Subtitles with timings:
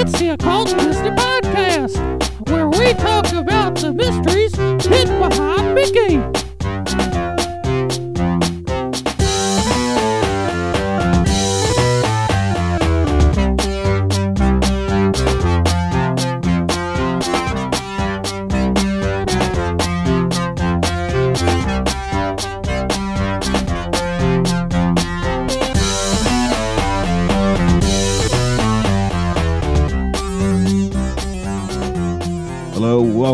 [0.00, 6.39] It's the Occult Disney Podcast, where we talk about the mysteries hidden behind Mickey.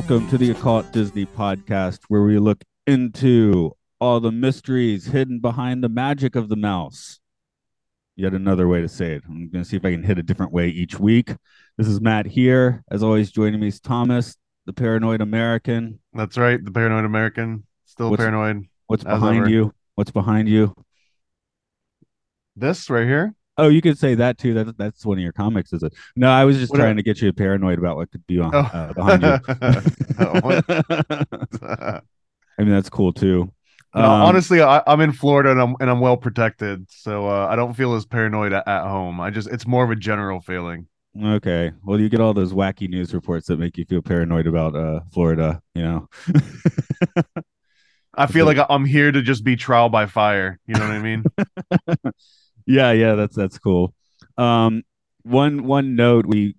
[0.08, 5.82] Welcome to the Occult Disney podcast, where we look into all the mysteries hidden behind
[5.82, 7.18] the magic of the mouse.
[8.14, 9.24] Yet another way to say it.
[9.26, 11.34] I'm going to see if I can hit a different way each week.
[11.76, 12.84] This is Matt here.
[12.88, 15.98] As always, joining me is Thomas, the paranoid American.
[16.14, 16.64] That's right.
[16.64, 17.66] The paranoid American.
[17.86, 18.68] Still What's- paranoid.
[18.86, 19.50] What's behind ever.
[19.50, 19.74] you?
[19.96, 20.72] What's behind you?
[22.54, 23.34] This right here.
[23.58, 24.52] Oh, you could say that too.
[24.54, 25.94] That, that's one of your comics, is it?
[26.14, 28.38] No, I was just What trying a- to get you paranoid about what could be
[28.38, 28.58] on, Oh.
[28.58, 29.38] uh, behind you.
[32.58, 33.52] I mean, that's cool too.
[33.94, 37.46] No, Um, honestly, I, I'm in Florida and I'm and I'm well protected, so uh,
[37.50, 39.20] I don't feel as paranoid at, at home.
[39.20, 40.86] I just it's more of a general feeling.
[41.22, 41.72] Okay.
[41.82, 45.00] Well, you get all those wacky news reports that make you feel paranoid about uh
[45.14, 46.08] Florida, you know.
[48.18, 50.58] I feel like I'm here to just be trial by fire.
[50.66, 51.24] You know what I mean?
[52.66, 53.94] Yeah, yeah, that's that's cool.
[54.36, 54.82] Um
[55.22, 56.56] one one note we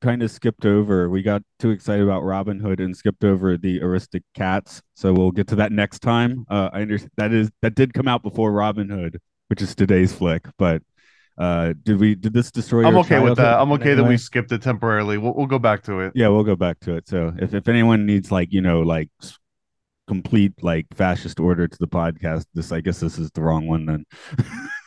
[0.00, 1.08] kind of skipped over.
[1.08, 4.82] We got too excited about Robin Hood and skipped over the Aristic Cats.
[4.94, 6.44] So we'll get to that next time.
[6.50, 10.12] Uh I understand that is that did come out before Robin Hood, which is today's
[10.12, 10.82] flick, but
[11.38, 13.60] uh did we did this destroy I'm okay with that.
[13.60, 15.18] I'm okay any that we skipped it temporarily.
[15.18, 16.12] We'll we'll go back to it.
[16.14, 17.08] Yeah, we'll go back to it.
[17.08, 19.10] So if, if anyone needs like, you know, like
[20.06, 23.86] complete like fascist order to the podcast, this I guess this is the wrong one
[23.86, 24.04] then.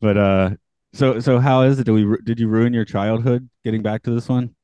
[0.00, 0.50] but uh
[0.92, 1.84] so so how is it?
[1.84, 4.54] Did we did you ruin your childhood getting back to this one?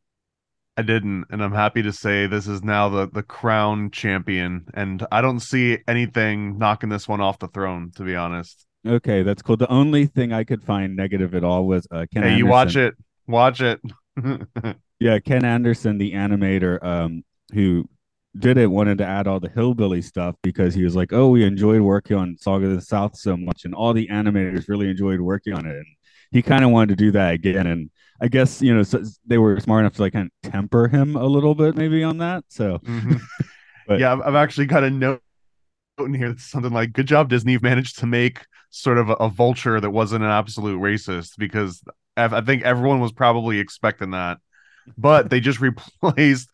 [0.74, 5.06] I didn't, and I'm happy to say this is now the the crown champion, and
[5.12, 7.92] I don't see anything knocking this one off the throne.
[7.96, 9.56] To be honest, Okay, that's cool.
[9.56, 12.76] The only thing I could find negative at all was uh Ken hey, you watch
[12.76, 12.94] it,
[13.26, 13.80] watch it.
[15.02, 17.88] Yeah, Ken Anderson, the animator, um, who
[18.38, 21.44] did it, wanted to add all the hillbilly stuff because he was like, "Oh, we
[21.44, 25.20] enjoyed working on Song of the South so much, and all the animators really enjoyed
[25.20, 25.86] working on it." And
[26.30, 27.90] he kind of wanted to do that again, and
[28.20, 31.16] I guess you know so they were smart enough to like kind of temper him
[31.16, 32.44] a little bit, maybe on that.
[32.48, 33.20] So, Mhm.
[33.86, 35.20] But- yeah, I've, I've actually got a note
[35.98, 37.52] in here that's something like, "Good job, Disney.
[37.52, 41.82] You've managed to make sort of a, a vulture that wasn't an absolute racist." Because
[42.16, 44.38] I, I think everyone was probably expecting that,
[44.96, 46.48] but they just replaced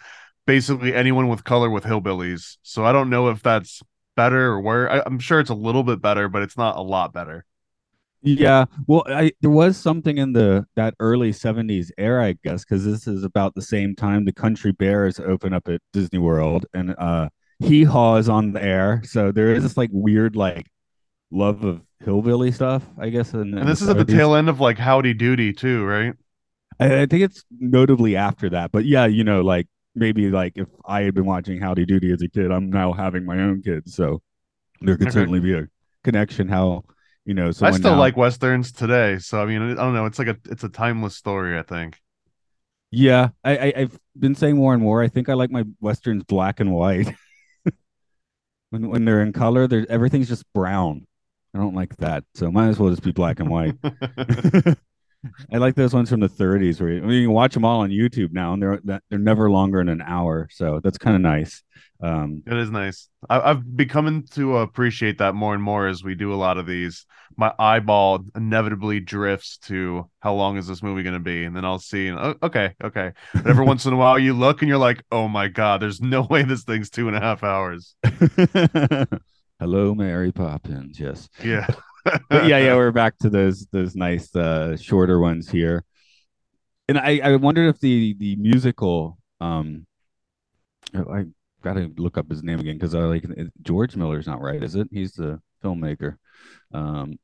[0.49, 2.57] basically anyone with color with hillbillies.
[2.63, 3.83] So I don't know if that's
[4.17, 4.91] better or where.
[4.91, 7.45] I, I'm sure it's a little bit better, but it's not a lot better.
[8.23, 12.85] yeah, well, I there was something in the that early '70s era, I guess, because
[12.85, 16.97] this is about the same time the Country Bears open up at Disney World, and
[16.99, 17.29] uh,
[17.61, 20.67] Hee Haw is on the air, so there is this like weird like
[21.31, 23.35] love of hillbilly stuff, I guess.
[23.35, 26.15] In, in And this is at the tail end of like Howdy Doody too, right?
[26.81, 30.69] I, I think it's notably after that, but yeah, you know, like maybe like if
[30.87, 33.95] I had been watching Howdy Doody as a kid, I'm now having my own kids,
[33.95, 34.23] so
[34.81, 35.15] there could Okay.
[35.15, 35.69] certainly be a
[36.05, 36.49] connection.
[36.49, 36.85] How
[37.25, 40.07] you know, I still now- like westerns today, so I mean, I don't know.
[40.07, 41.59] It's like a it's a timeless story.
[41.59, 41.99] I think.
[42.91, 45.03] Yeah, I, I I've been saying more and more.
[45.03, 47.15] I think I like my westerns black and white.
[48.71, 51.07] when when they're in color, there's everything's just brown.
[51.55, 53.75] I don't like that, so might as well just be black and white.
[55.53, 57.65] I like those ones from the 30s where you, I mean, you can watch them
[57.65, 61.17] all on YouTube now, and they're they're never longer than an hour, so that's kind
[61.17, 61.63] of nice.
[62.03, 63.09] Um, It is nice.
[63.29, 66.67] I, I've becoming to appreciate that more and more as we do a lot of
[66.67, 67.07] these.
[67.37, 71.65] My eyeball inevitably drifts to how long is this movie going to be, and then
[71.65, 72.09] I'll see.
[72.09, 73.13] And, oh, okay, okay.
[73.35, 76.01] But every once in a while, you look and you're like, "Oh my god, there's
[76.01, 77.95] no way this thing's two and a half hours."
[79.61, 80.99] Hello, Mary Poppins.
[81.01, 81.67] Yes, Yeah,
[82.31, 85.85] yeah, yeah, we're back to those those nice uh, shorter ones here.
[86.89, 89.87] And I I wondered if the the musical um
[90.95, 91.27] I
[91.63, 93.25] gotta look up his name again because I like
[93.63, 94.89] George Miller's not right, is it?
[94.91, 96.17] He's the filmmaker.
[96.73, 97.19] Um,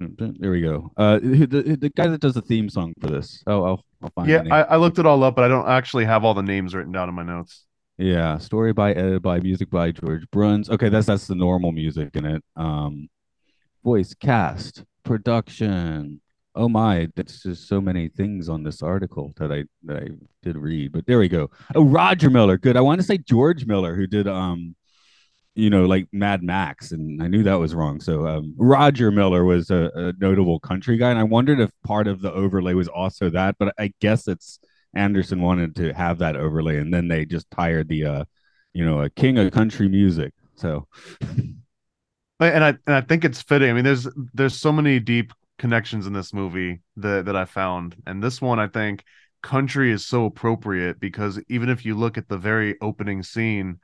[0.00, 0.92] there we go.
[0.96, 3.42] Uh, the the guy that does the theme song for this.
[3.46, 4.28] Oh, I'll I'll find.
[4.28, 4.42] yeah.
[4.50, 6.92] I, I looked it all up, but I don't actually have all the names written
[6.92, 7.64] down in my notes.
[7.96, 10.70] Yeah, story by edited by music by George Bruns.
[10.70, 12.44] Okay, that's that's the normal music in it.
[12.54, 13.08] Um,
[13.88, 16.20] voice cast, production.
[16.54, 20.08] Oh my, that's just so many things on this article that I that I
[20.42, 20.92] did read.
[20.92, 21.48] But there we go.
[21.74, 22.58] Oh, Roger Miller.
[22.58, 22.76] Good.
[22.76, 24.74] I want to say George Miller, who did um
[25.54, 27.98] you know, like Mad Max, and I knew that was wrong.
[27.98, 32.06] So um, Roger Miller was a, a, notable country guy, and I wondered if part
[32.06, 33.56] of the overlay was also that.
[33.58, 34.60] But I guess it's
[34.94, 38.24] Anderson wanted to have that overlay, and then they just hired the, uh,
[38.74, 40.32] you know, a king of country music.
[40.56, 40.86] So,
[42.46, 43.70] and I and I think it's fitting.
[43.70, 47.96] I mean, there's there's so many deep connections in this movie that that I found,
[48.06, 49.04] and this one I think
[49.42, 53.78] country is so appropriate because even if you look at the very opening scene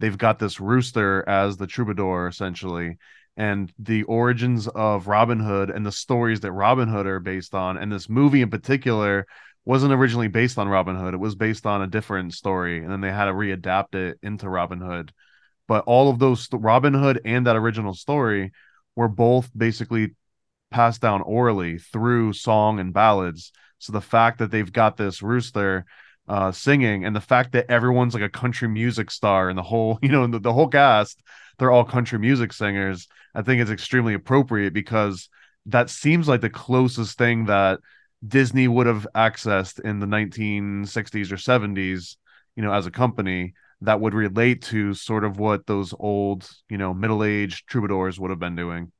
[0.00, 2.98] they've got this rooster as the troubadour essentially.
[3.36, 7.76] And the origins of Robin Hood and the stories that Robin Hood are based on
[7.76, 9.26] and this movie in particular
[9.64, 11.14] wasn't originally based on Robin Hood.
[11.14, 14.48] It was based on a different story and then they had to readapt it into
[14.48, 15.12] Robin Hood
[15.70, 18.50] but all of those Robin Hood and that original story
[18.96, 20.16] were both basically
[20.72, 25.86] passed down orally through song and ballads so the fact that they've got this rooster
[26.28, 29.96] uh, singing, and the fact that everyone's like a country music star, and the whole,
[30.02, 31.22] you know, the, the whole cast,
[31.58, 33.06] they're all country music singers.
[33.32, 35.28] I think it's extremely appropriate because
[35.66, 37.78] that seems like the closest thing that
[38.26, 42.16] Disney would have accessed in the 1960s or 70s,
[42.56, 46.78] you know, as a company that would relate to sort of what those old, you
[46.78, 48.92] know, middle-aged troubadours would have been doing.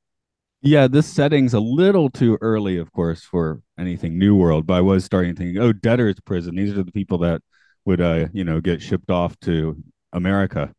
[0.63, 4.67] Yeah, this setting's a little too early, of course, for anything New World.
[4.67, 6.55] But I was starting to think, oh, debtors prison.
[6.55, 7.41] These are the people that
[7.85, 9.81] would, uh, you know, get shipped off to
[10.13, 10.73] America.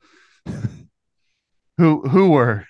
[1.79, 2.65] who who were?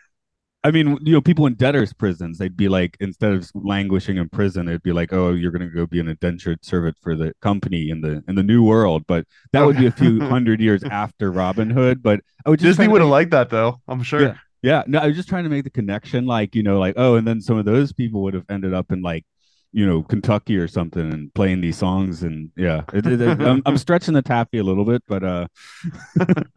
[0.64, 4.28] I mean, you know, people in debtors prisons, they'd be like, instead of languishing in
[4.28, 7.34] prison, it'd be like, oh, you're going to go be an indentured servant for the
[7.42, 9.04] company in the in the New World.
[9.08, 12.02] But that would be a few hundred years after Robin Hood.
[12.02, 13.80] But I would Disney would have liked that, though.
[13.88, 14.22] I'm sure.
[14.22, 14.34] Yeah.
[14.64, 17.16] Yeah, no, I was just trying to make the connection, like you know, like oh,
[17.16, 19.26] and then some of those people would have ended up in like
[19.72, 23.60] you know Kentucky or something and playing these songs, and yeah, it, it, it, I'm,
[23.66, 25.48] I'm stretching the taffy a little bit, but uh,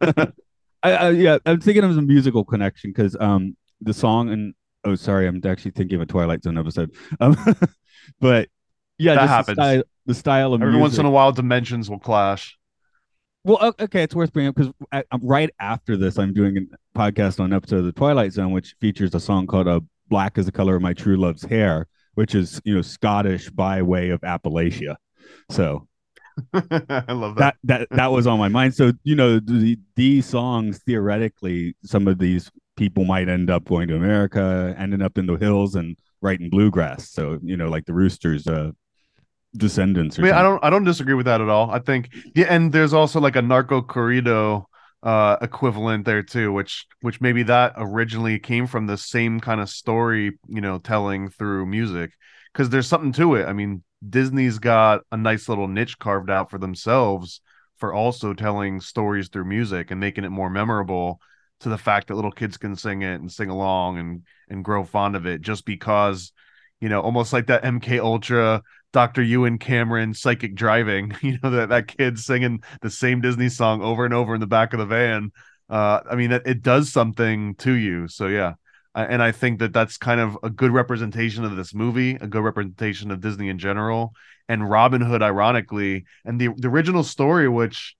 [0.84, 4.94] I, I, yeah, I'm thinking of a musical connection because um the song and oh
[4.94, 7.36] sorry, I'm actually thinking of a Twilight Zone episode, um,
[8.20, 8.48] but
[8.98, 9.56] yeah, that happens.
[9.56, 10.82] The style, the style of every music.
[10.82, 12.56] once in a while dimensions will clash.
[13.44, 14.72] Well, okay, it's worth bringing up because
[15.22, 18.74] right after this, I'm doing a podcast on an episode of The Twilight Zone, which
[18.80, 22.34] features a song called uh, "Black is the Color of My True Love's Hair," which
[22.34, 24.96] is you know Scottish by way of Appalachia.
[25.50, 25.86] So
[26.54, 27.56] I love that.
[27.64, 28.74] That that that was on my mind.
[28.74, 33.88] So you know the, these songs theoretically, some of these people might end up going
[33.88, 37.10] to America, ending up in the hills and writing bluegrass.
[37.10, 38.72] So you know, like the Roosters, uh,
[39.56, 40.18] descendants.
[40.18, 40.32] I mean.
[40.32, 41.70] I don't I don't disagree with that at all.
[41.70, 44.64] I think yeah, and there's also like a narco corrido
[45.02, 49.68] uh equivalent there too, which which maybe that originally came from the same kind of
[49.68, 52.12] story, you know, telling through music.
[52.52, 53.46] Because there's something to it.
[53.46, 57.42] I mean, Disney's got a nice little niche carved out for themselves
[57.78, 61.20] for also telling stories through music and making it more memorable
[61.60, 64.84] to the fact that little kids can sing it and sing along and and grow
[64.84, 66.32] fond of it just because
[66.80, 68.62] you know almost like that mk ultra
[68.96, 69.22] Dr.
[69.22, 74.06] Ewen Cameron psychic driving, you know, that, that kid singing the same Disney song over
[74.06, 75.32] and over in the back of the van.
[75.68, 78.08] Uh, I mean, it, it does something to you.
[78.08, 78.54] So, yeah.
[78.94, 82.42] and I think that that's kind of a good representation of this movie, a good
[82.42, 84.14] representation of Disney in general,
[84.48, 87.96] and Robin Hood, ironically, and the, the original story, which,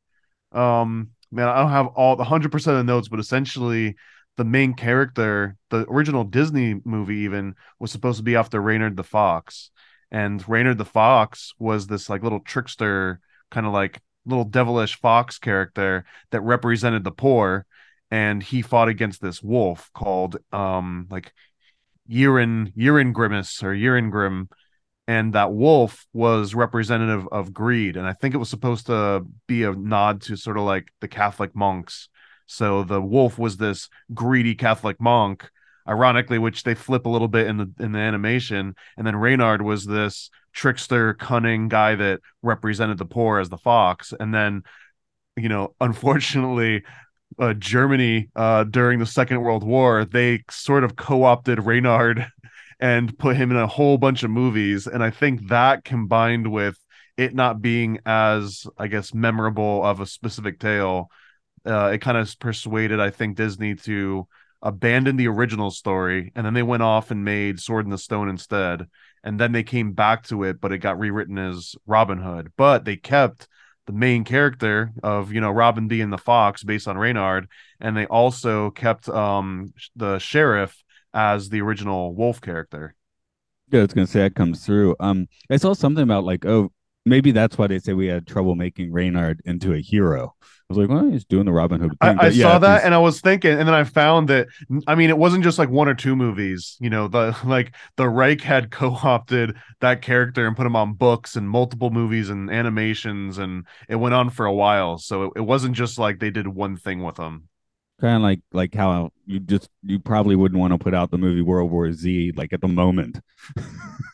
[0.53, 3.97] um, man, I don't have all the hundred percent of the notes, but essentially,
[4.37, 9.05] the main character, the original Disney movie, even was supposed to be after Reynard the
[9.05, 9.71] Fox,
[10.11, 15.39] and Reynard the Fox was this like little trickster, kind of like little devilish fox
[15.39, 17.65] character that represented the poor,
[18.11, 21.33] and he fought against this wolf called um like
[22.07, 24.49] Urine Urine Grimace or Urine Grim,
[25.09, 29.63] and that wolf was representative of greed, and I think it was supposed to be
[29.63, 32.09] a nod to sort of like the Catholic monks.
[32.47, 35.49] So the wolf was this greedy Catholic monk
[35.89, 38.75] ironically, which they flip a little bit in the in the animation.
[38.97, 44.13] And then Reynard was this trickster, cunning guy that represented the poor as the fox.
[44.19, 44.63] And then,
[45.37, 46.83] you know, unfortunately,
[47.39, 52.27] uh, Germany uh, during the Second World War, they sort of co-opted Reynard
[52.81, 54.87] and put him in a whole bunch of movies.
[54.87, 56.79] And I think that combined with
[57.17, 61.11] it not being as, I guess, memorable of a specific tale,
[61.65, 64.27] uh, it kind of persuaded, I think, Disney to
[64.63, 68.29] abandon the original story and then they went off and made Sword in the Stone
[68.29, 68.87] instead.
[69.23, 72.53] And then they came back to it, but it got rewritten as Robin Hood.
[72.57, 73.49] But they kept
[73.87, 77.49] the main character of you know Robin being the fox based on Reynard,
[77.81, 80.83] and they also kept um the sheriff
[81.17, 82.95] as the original wolf character.
[83.73, 84.95] Yeah, I was gonna say that comes through.
[85.01, 86.71] Um, I saw something about like oh,
[87.05, 90.35] maybe that's why they say we had trouble making Reynard into a hero.
[90.43, 92.19] I was like, well, he's doing the Robin Hood thing.
[92.19, 94.49] I, I yeah, saw that and I was thinking, and then I found that
[94.87, 96.77] I mean, it wasn't just like one or two movies.
[96.81, 101.35] You know, the like the Reich had co-opted that character and put him on books
[101.35, 104.99] and multiple movies and animations, and it went on for a while.
[104.99, 107.49] So it, it wasn't just like they did one thing with him.
[108.01, 111.19] Kind of like like how you just you probably wouldn't want to put out the
[111.19, 113.21] movie World War Z like at the moment.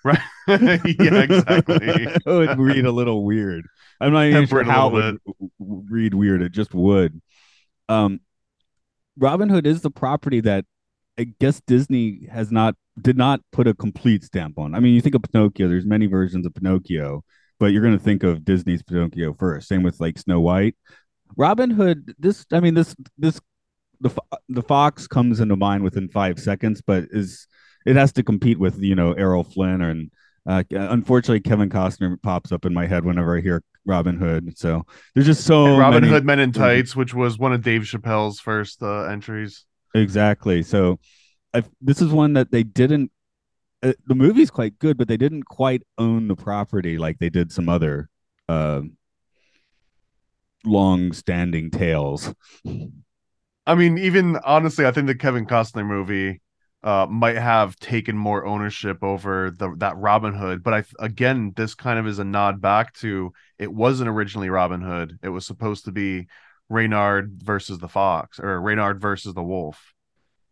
[0.05, 0.19] Right?
[0.49, 1.79] yeah, exactly.
[1.81, 3.65] it would read a little weird.
[4.01, 5.21] I'm not even sure how it
[5.61, 6.43] would read weird.
[6.43, 7.23] It just would.
[7.89, 8.19] Um,
[9.17, 10.65] Robin Hood is the property that
[11.17, 14.75] I guess Disney has not did not put a complete stamp on.
[14.75, 15.69] I mean, you think of Pinocchio.
[15.69, 17.23] There's many versions of Pinocchio,
[17.61, 19.69] but you're going to think of Disney's Pinocchio first.
[19.69, 20.75] Same with like Snow White.
[21.37, 22.15] Robin Hood.
[22.19, 23.41] This, I mean, this this
[24.03, 24.11] the
[24.49, 27.47] the fox comes into mind within five seconds, but is
[27.87, 30.11] it has to compete with you know Errol Flynn and
[30.47, 34.59] uh, unfortunately Kevin Costner pops up in my head whenever I hear Robin Hood.
[34.59, 37.63] So there's just so And Robin many- Hood Men in Tights, which was one of
[37.63, 39.65] Dave Chappelle's first uh, entries.
[39.95, 40.63] exactly.
[40.63, 40.99] So
[41.55, 43.11] I, this is one that they didn't.
[43.85, 47.51] Uh, the movie's quite good, but they didn't quite own the property like they did
[47.53, 48.09] some other
[48.49, 48.81] uh,
[50.65, 52.35] long-standing tales.
[53.67, 56.41] I mean, even honestly, I think the Kevin Costner movie
[56.83, 60.63] uh, might have taken more ownership over the that Robin Hood.
[60.63, 64.81] But I again, this kind of is a nod back to it wasn't originally Robin
[64.81, 65.19] Hood.
[65.23, 66.27] It was supposed to be
[66.69, 69.95] Reynard versus the fox, or Reynard versus the wolf.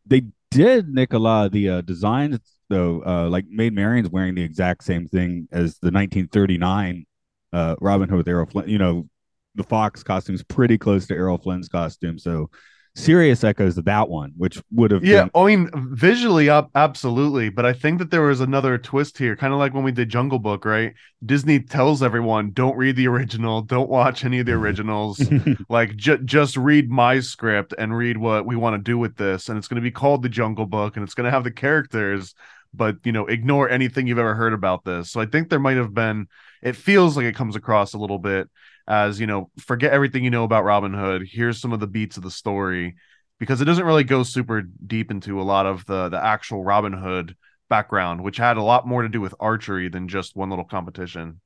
[0.07, 2.39] they did Nicola the uh, design
[2.69, 7.07] though uh, like Maid Marian's wearing the exact same thing as the 1939
[7.53, 8.69] uh, Robin Hood with Errol Flynn.
[8.69, 9.09] You know,
[9.57, 12.51] the Fox costume's pretty close to Errol Flynn's costume, so
[12.95, 17.49] serious echoes of that one, which would have Yeah, been, I mean, visually up, absolutely.
[17.49, 20.11] But I think that there was another twist here, kind of like when we did
[20.11, 20.93] Jungle Book, right?
[21.25, 25.31] Disney tells everyone, don't read the original, don't watch any of the originals.
[25.71, 29.49] like ju- just read my script and read what we want to do with this
[29.49, 31.51] and it's going to be called the jungle book and it's going to have the
[31.51, 32.35] characters
[32.75, 35.77] but you know ignore anything you've ever heard about this so i think there might
[35.77, 36.27] have been
[36.63, 38.49] it feels like it comes across a little bit
[38.91, 42.17] as you know forget everything you know about robin hood here's some of the beats
[42.17, 42.97] of the story
[43.39, 46.93] because it doesn't really go super deep into a lot of the the actual robin
[46.93, 47.37] hood
[47.69, 51.41] background which had a lot more to do with archery than just one little competition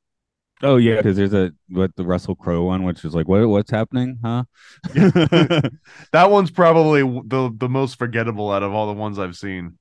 [0.62, 3.70] oh yeah, because there's a what the Russell Crowe one, which is like what what's
[3.70, 4.44] happening, huh?
[4.94, 9.78] that one's probably the the most forgettable out of all the ones i've seen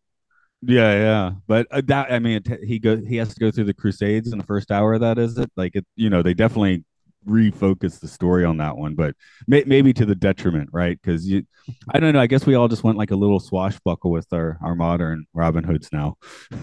[0.66, 3.66] Yeah, yeah, but uh, that I mean, it, he go he has to go through
[3.66, 4.94] the Crusades in the first hour.
[4.94, 5.52] of That is it.
[5.58, 6.86] Like it, you know, they definitely
[7.28, 9.16] refocus the story on that one, but
[9.48, 11.00] may, maybe to the detriment, right?
[11.02, 11.44] Because you,
[11.90, 12.20] I don't know.
[12.20, 15.64] I guess we all just went like a little swashbuckle with our our modern Robin
[15.64, 16.18] Hoods now.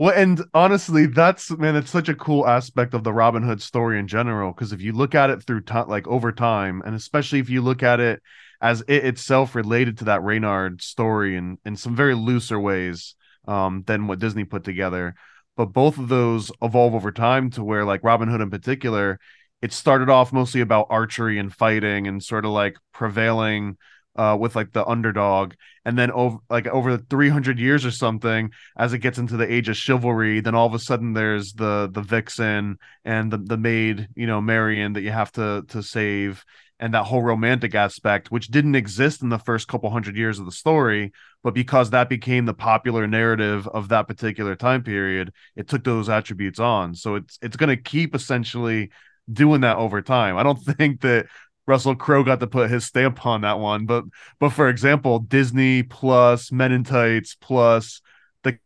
[0.00, 3.98] Well, and honestly, that's man, it's such a cool aspect of the Robin Hood story
[3.98, 4.50] in general.
[4.50, 7.60] Because if you look at it through time, like over time, and especially if you
[7.60, 8.22] look at it
[8.62, 13.14] as it itself related to that Reynard story in in some very looser ways
[13.46, 15.16] um, than what Disney put together,
[15.54, 19.18] but both of those evolve over time to where, like Robin Hood in particular,
[19.62, 23.76] it started off mostly about archery and fighting and sort of like prevailing
[24.16, 28.92] uh, with like the underdog, and then over like over 300 years or something as
[28.92, 32.02] it gets into the age of chivalry, then all of a sudden there's the the
[32.02, 36.44] vixen and the the maid, you know, Marian that you have to to save,
[36.80, 40.44] and that whole romantic aspect, which didn't exist in the first couple hundred years of
[40.46, 41.12] the story,
[41.42, 46.08] but because that became the popular narrative of that particular time period, it took those
[46.08, 46.94] attributes on.
[46.94, 48.90] So it's it's going to keep essentially
[49.32, 50.36] doing that over time.
[50.36, 51.26] I don't think that
[51.66, 54.04] Russell Crowe got to put his stamp on that one, but
[54.38, 58.00] but for example, Disney plus Men in Tights plus
[58.42, 58.58] the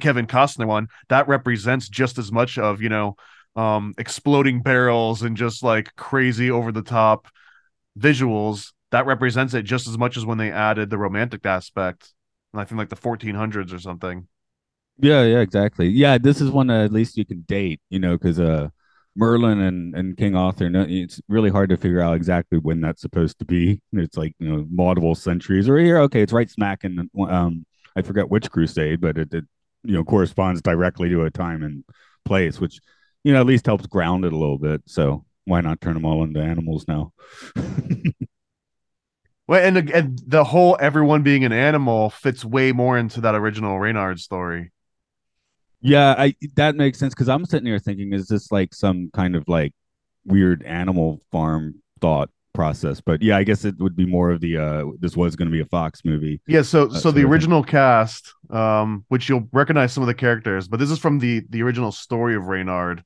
[0.00, 3.16] Kevin Costner one that represents just as much of you know
[3.56, 7.28] um exploding barrels and just like crazy over the top
[7.98, 12.12] visuals that represents it just as much as when they added the romantic aspect
[12.52, 14.28] and i think like the 1400s or something
[14.98, 15.88] Yeah, yeah, exactly.
[15.88, 18.68] Yeah, this is one that at least you can date, you know, because uh,
[19.16, 23.02] Merlin and, and King Arthur, no, it's really hard to figure out exactly when that's
[23.02, 23.80] supposed to be.
[23.92, 25.68] It's like you know multiple centuries.
[25.68, 29.44] Or here, okay, it's right smack in um, I forget which crusade, but it, it
[29.82, 31.84] you know corresponds directly to a time and
[32.24, 32.80] place, which
[33.24, 34.82] you know at least helps ground it a little bit.
[34.86, 37.12] So why not turn them all into animals now?
[39.48, 43.80] well and, and the whole everyone being an animal fits way more into that original
[43.80, 44.70] reynard story
[45.80, 49.34] Yeah, I that makes sense because I'm sitting here thinking, is this like some kind
[49.36, 49.72] of like
[50.24, 53.00] weird animal farm thought process?
[53.00, 55.52] But yeah, I guess it would be more of the uh this was going to
[55.52, 56.40] be a Fox movie.
[56.46, 60.68] Yeah, so That so the original cast, um, which you'll recognize some of the characters,
[60.68, 63.04] but this is from the the original story of Reynard.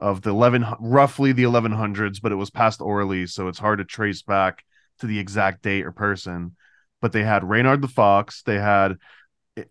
[0.00, 3.84] of the 11 roughly the 1100s but it was passed orally so it's hard to
[3.84, 4.64] trace back
[5.00, 6.54] to the exact date or person
[7.00, 8.98] but they had Reynard the fox they had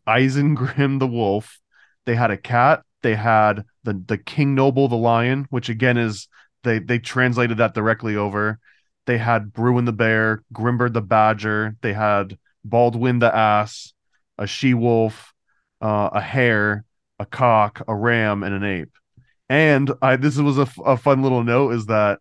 [0.08, 1.60] Isengrim the wolf
[2.06, 2.84] they had a cat.
[3.02, 6.28] They had the the king noble the lion which again is
[6.64, 8.60] they they translated that directly over.
[9.06, 11.76] They had Bruin the bear Grimbert the badger.
[11.82, 13.94] They had Baldwin the ass
[14.38, 15.34] a she wolf
[15.82, 16.86] uh, a hare
[17.20, 18.92] a cock a ram and an ape.
[19.50, 22.20] And I this was a, a fun little note is that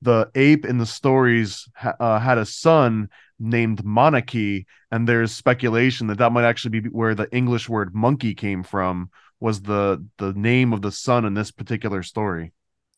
[0.00, 3.10] the ape in the stories ha- uh, had a son
[3.42, 8.34] named Monarchy, and there's speculation that that might actually be where the English word monkey
[8.34, 9.10] came from.
[9.40, 12.52] Was the the name of the son in this particular story?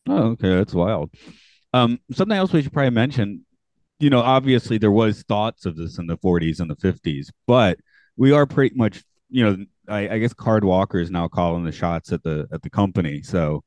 [0.07, 1.11] Oh, okay, that's wild.
[1.73, 3.45] Um, something else we should probably mention.
[3.99, 7.79] You know, obviously there was thoughts of this in the 40s and the 50s, but
[8.17, 11.71] we are pretty much, you know, I, I guess Card Walker is now calling the
[11.71, 13.63] shots at the at the company, so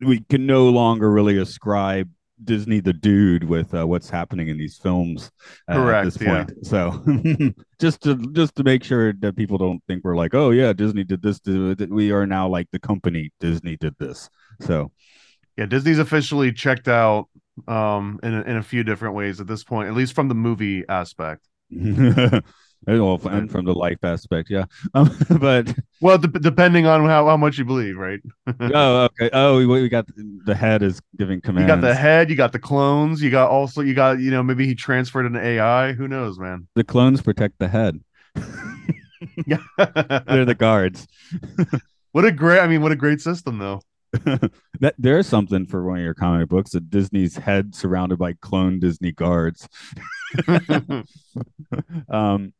[0.00, 2.08] we can no longer really ascribe
[2.44, 5.30] Disney the dude with uh, what's happening in these films
[5.68, 6.66] uh, Correct, at this point.
[6.66, 10.72] So just to just to make sure that people don't think we're like, oh yeah,
[10.72, 11.40] Disney did this.
[11.44, 14.28] We are now like the company Disney did this.
[14.60, 14.90] So
[15.56, 17.28] yeah, Disney's officially checked out
[17.68, 20.34] um in a, in a few different ways at this point, at least from the
[20.34, 21.46] movie aspect.
[22.86, 24.64] well, and from the life aspect, yeah.
[24.94, 28.20] Um, but well, de- depending on how, how much you believe, right?
[28.60, 29.30] oh, okay.
[29.32, 31.68] Oh, we, we got the head is giving commands.
[31.68, 32.30] You got the head.
[32.30, 33.22] You got the clones.
[33.22, 35.92] You got also you got you know maybe he transferred an AI.
[35.92, 36.66] Who knows, man?
[36.74, 38.00] The clones protect the head.
[39.46, 39.58] yeah,
[40.26, 41.06] they're the guards.
[42.12, 42.60] what a great!
[42.60, 43.82] I mean, what a great system, though.
[44.80, 48.80] that there's something for one of your comic books a disney's head surrounded by clone
[48.80, 49.68] disney guards
[52.08, 52.52] um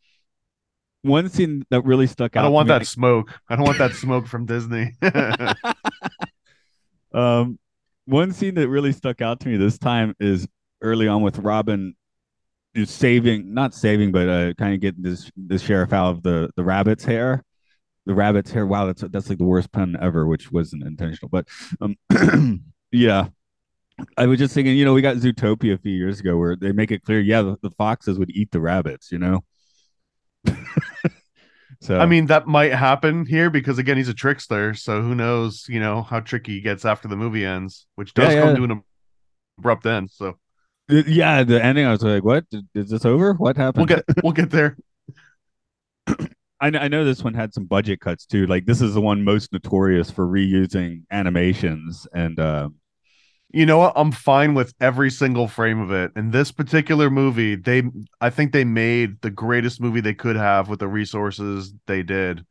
[1.02, 3.94] one scene that really stuck out i don't want that smoke i don't want that
[3.94, 4.92] smoke from disney
[7.14, 7.58] um
[8.04, 10.46] one scene that really stuck out to me this time is
[10.82, 11.94] early on with robin
[12.74, 16.50] is saving not saving but uh kind of getting this the sheriff out of the
[16.56, 17.42] the rabbit's hair
[18.06, 18.66] the rabbit's hair.
[18.66, 21.28] Wow, that's that's like the worst pun ever, which wasn't intentional.
[21.28, 21.48] But
[21.80, 21.96] um,
[22.92, 23.28] yeah,
[24.16, 26.72] I was just thinking, you know, we got Zootopia a few years ago where they
[26.72, 29.40] make it clear, yeah, the, the foxes would eat the rabbits, you know.
[31.80, 34.74] so I mean, that might happen here because again, he's a trickster.
[34.74, 38.34] So who knows, you know, how tricky he gets after the movie ends, which does
[38.34, 38.56] yeah, come yeah.
[38.56, 38.82] to an
[39.58, 40.10] abrupt end.
[40.10, 40.38] So
[40.88, 42.44] yeah, the ending, I was like, what?
[42.74, 43.32] Is this over?
[43.34, 43.88] What happened?
[43.88, 44.76] We'll get we'll get there.
[46.62, 48.46] I, I know this one had some budget cuts too.
[48.46, 52.74] Like this is the one most notorious for reusing animations and um
[53.52, 53.92] you know what?
[53.96, 56.12] I'm fine with every single frame of it.
[56.14, 57.82] In this particular movie, they
[58.20, 62.44] I think they made the greatest movie they could have with the resources they did.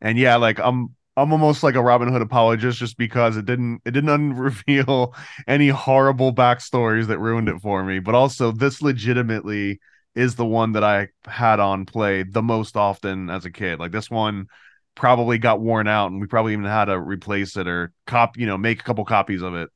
[0.00, 3.82] And yeah, like I'm I'm almost like a Robin Hood apologist just because it didn't
[3.84, 5.14] it didn't reveal
[5.46, 7.98] any horrible backstories that ruined it for me.
[7.98, 9.78] But also this legitimately
[10.14, 13.78] is the one that I had on play the most often as a kid.
[13.78, 14.46] Like this one
[14.94, 18.46] probably got worn out and we probably even had to replace it or cop, you
[18.46, 19.68] know, make a couple copies of it.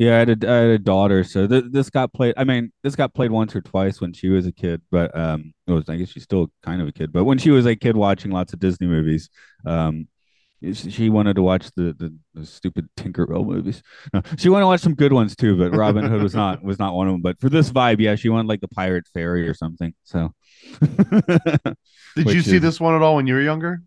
[0.00, 2.32] Yeah, I had a, I had a daughter, so th- this got played.
[2.38, 5.52] I mean, this got played once or twice when she was a kid, but um,
[5.66, 7.12] it was I guess she's still kind of a kid.
[7.12, 9.28] But when she was a kid watching lots of Disney movies,
[9.66, 10.08] um,
[10.72, 13.82] she wanted to watch the, the, the stupid Tinkerbell movies.
[14.14, 16.78] No, she wanted to watch some good ones too, but Robin Hood was not was
[16.78, 17.20] not one of them.
[17.20, 19.92] But for this vibe, yeah, she wanted like the Pirate Fairy or something.
[20.04, 20.32] So,
[20.80, 21.76] did
[22.16, 23.82] you see is, this one at all when you were younger?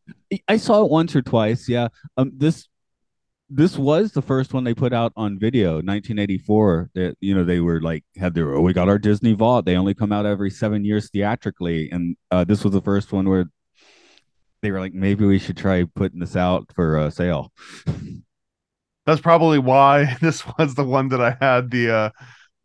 [0.48, 1.68] I saw it once or twice.
[1.68, 2.68] Yeah, um, this
[3.50, 7.60] this was the first one they put out on video 1984 that you know they
[7.60, 10.50] were like had their oh we got our disney vault they only come out every
[10.50, 13.46] seven years theatrically and uh, this was the first one where
[14.64, 17.52] they were like, maybe we should try putting this out for uh, sale.
[19.06, 22.10] That's probably why this was the one that I had the uh,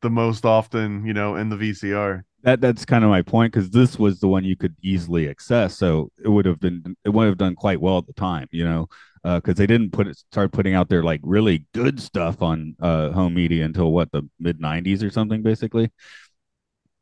[0.00, 2.22] the most often, you know, in the VCR.
[2.44, 5.76] That that's kind of my point because this was the one you could easily access,
[5.76, 8.64] so it would have been it would have done quite well at the time, you
[8.64, 8.88] know,
[9.22, 12.76] because uh, they didn't put it start putting out their like really good stuff on
[12.80, 15.90] uh, home media until what the mid '90s or something, basically.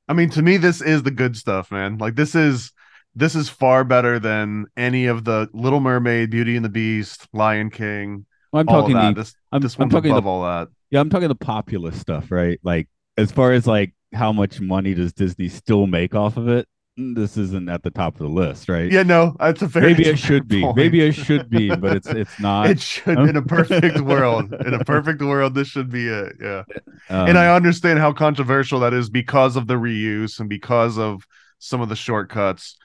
[0.08, 1.98] I mean, to me, this is the good stuff, man.
[1.98, 2.72] Like this is
[3.14, 7.70] this is far better than any of the Little Mermaid, Beauty and the Beast, Lion
[7.70, 8.26] King.
[8.52, 9.34] Well, I'm talking the, this.
[9.50, 10.68] I'm, this I'm talking above the, all that.
[10.90, 12.60] Yeah, I'm talking the populist stuff, right?
[12.62, 16.68] Like as far as like how much money does Disney still make off of it?
[16.96, 18.90] This isn't at the top of the list, right?
[18.90, 20.62] Yeah, no, that's a very maybe it should be.
[20.62, 20.76] Point.
[20.76, 22.70] Maybe it should be, but it's it's not.
[22.70, 24.52] It should in a perfect world.
[24.52, 26.32] In a perfect world, this should be it.
[26.40, 26.62] Yeah,
[27.10, 31.26] um, and I understand how controversial that is because of the reuse and because of
[31.58, 32.76] some of the shortcuts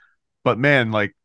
[0.44, 1.16] but man, like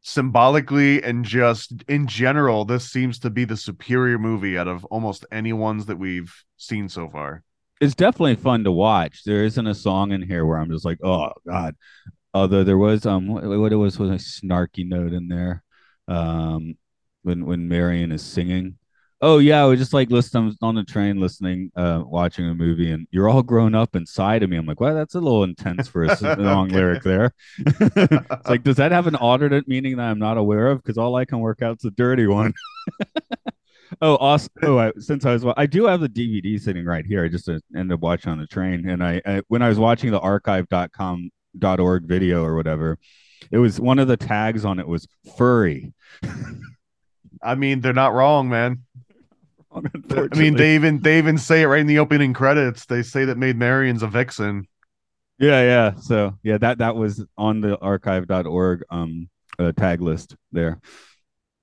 [0.00, 5.24] symbolically and just in general, this seems to be the superior movie out of almost
[5.32, 7.42] any ones that we've seen so far.
[7.80, 9.24] It's definitely fun to watch.
[9.24, 11.76] There isn't a song in here where I'm just like, oh god.
[12.32, 15.62] Although there was um what, what it was was a snarky note in there,
[16.08, 16.76] um
[17.22, 18.78] when when Marian is singing.
[19.20, 22.90] Oh yeah, I was just like listening on the train, listening, uh, watching a movie,
[22.90, 24.56] and you're all grown up inside of me.
[24.58, 27.32] I'm like, well, that's a little intense for a long lyric there.
[27.58, 30.82] it's like, does that have an alternate meaning that I'm not aware of?
[30.82, 32.52] Because all I can work out is a dirty one.
[34.00, 34.52] oh, awesome.
[34.62, 37.24] oh, I, since I was, I do have the DVD sitting right here.
[37.24, 39.78] I just uh, ended up watching on the train, and I, I when I was
[39.78, 41.30] watching the archive.com
[41.62, 42.98] org video or whatever,
[43.50, 45.92] it was one of the tags on it was furry.
[47.42, 48.82] I mean, they're not wrong, man.
[49.72, 50.50] I mean, Unfortunately.
[50.50, 52.86] they even they even say it right in the opening credits.
[52.86, 54.68] They say that Maid Marian's a vixen.
[55.38, 55.94] Yeah, yeah.
[55.96, 59.28] So yeah, that that was on the archive.org um
[59.58, 60.80] uh, tag list there.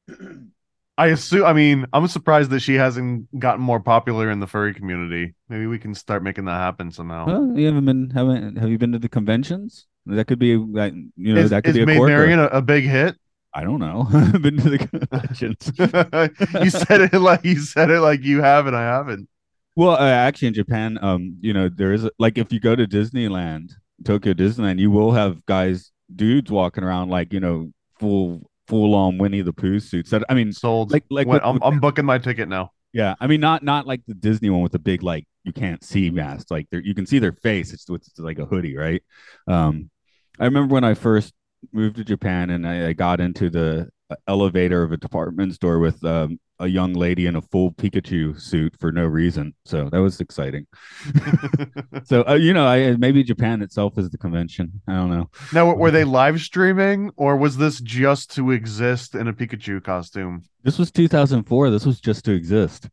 [1.02, 1.46] I assume.
[1.46, 5.34] I mean, I'm surprised that she hasn't gotten more popular in the furry community.
[5.50, 7.26] Maybe we can start making that happen somehow.
[7.26, 9.88] Well, you haven't been haven't have you been to the conventions?
[10.06, 12.02] That could be you know is that could be a Maid.
[12.02, 13.16] Marian a, a big hit?
[13.52, 14.08] I don't know.
[14.14, 15.72] I've been to the conventions.
[16.64, 19.28] you said it like you said it like you have and I haven't.
[19.76, 22.76] Well, uh, actually, in Japan, um, you know, there is a, like if you go
[22.76, 23.72] to Disneyland,
[24.06, 29.18] Tokyo Disneyland, you will have guys, dudes walking around like you know, full full on
[29.18, 30.10] Winnie the Pooh suits.
[30.12, 30.92] That I mean, Sold.
[30.92, 32.72] Like- like with- I'm, with- I'm booking my ticket now.
[32.94, 35.82] Yeah, I mean not not like the Disney one with the big like you can't
[35.84, 36.48] see mask.
[36.52, 37.72] Like you can see their face.
[37.72, 39.02] It's it's like a hoodie, right?
[39.48, 39.90] Um,
[40.40, 41.34] I remember when I first
[41.72, 45.80] moved to Japan and I, I got into the uh, elevator of a department store
[45.80, 49.54] with um, a young lady in a full Pikachu suit for no reason.
[49.66, 50.68] So that was exciting.
[52.06, 54.82] So uh, you know, I maybe Japan itself is the convention.
[54.88, 55.30] I don't know.
[55.54, 60.44] now, were they live streaming or was this just to exist in a Pikachu costume?
[60.64, 61.70] This was 2004.
[61.70, 62.90] This was just to exist.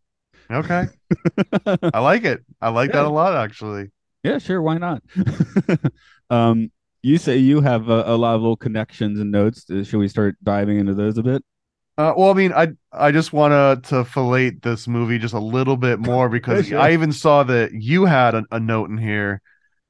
[0.51, 0.87] Okay,
[1.67, 2.45] I like it.
[2.61, 3.91] I like that a lot, actually.
[4.23, 4.63] Yeah, sure.
[4.63, 5.03] Why not?
[6.31, 6.71] um,
[7.03, 9.69] you say you have a, a lot of little connections and notes.
[9.71, 11.45] Uh, Should we start diving into those a bit?
[11.99, 13.51] Uh, well, I mean, I I just want
[13.83, 16.79] to to fillet this movie just a little bit more because Sure.
[16.79, 19.43] I even saw that you had a, a note in here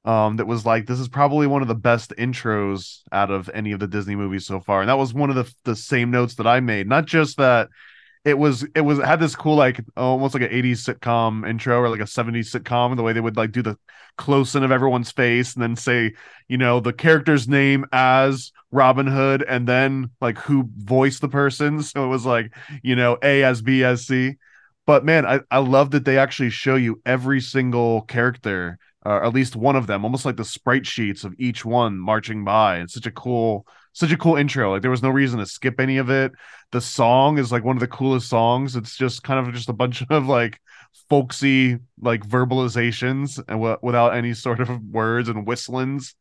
[0.07, 3.73] um, that was like, this is probably one of the best intros out of any
[3.73, 6.37] of the Disney movies so far, and that was one of the the same notes
[6.37, 6.89] that I made.
[6.89, 7.69] Not just that
[8.25, 11.81] it was it was it had this cool like almost like an 80s sitcom intro
[11.81, 13.77] or like a 70s sitcom the way they would like do the
[14.17, 16.13] close in of everyone's face and then say
[16.49, 21.83] you know the character's name as Robin Hood and then like who voiced the person.
[21.89, 24.37] So it was like you know A as B as C.
[24.87, 29.33] But man I I love that they actually show you every single character uh, at
[29.33, 32.81] least one of them almost like the sprite sheets of each one marching by.
[32.81, 33.67] It's such a cool
[33.99, 34.73] such a cool intro.
[34.73, 36.33] Like there was no reason to skip any of it.
[36.73, 38.77] The song is like one of the coolest songs.
[38.77, 40.61] It's just kind of just a bunch of like
[41.09, 46.15] folksy like verbalizations and w- without any sort of words and whistlings.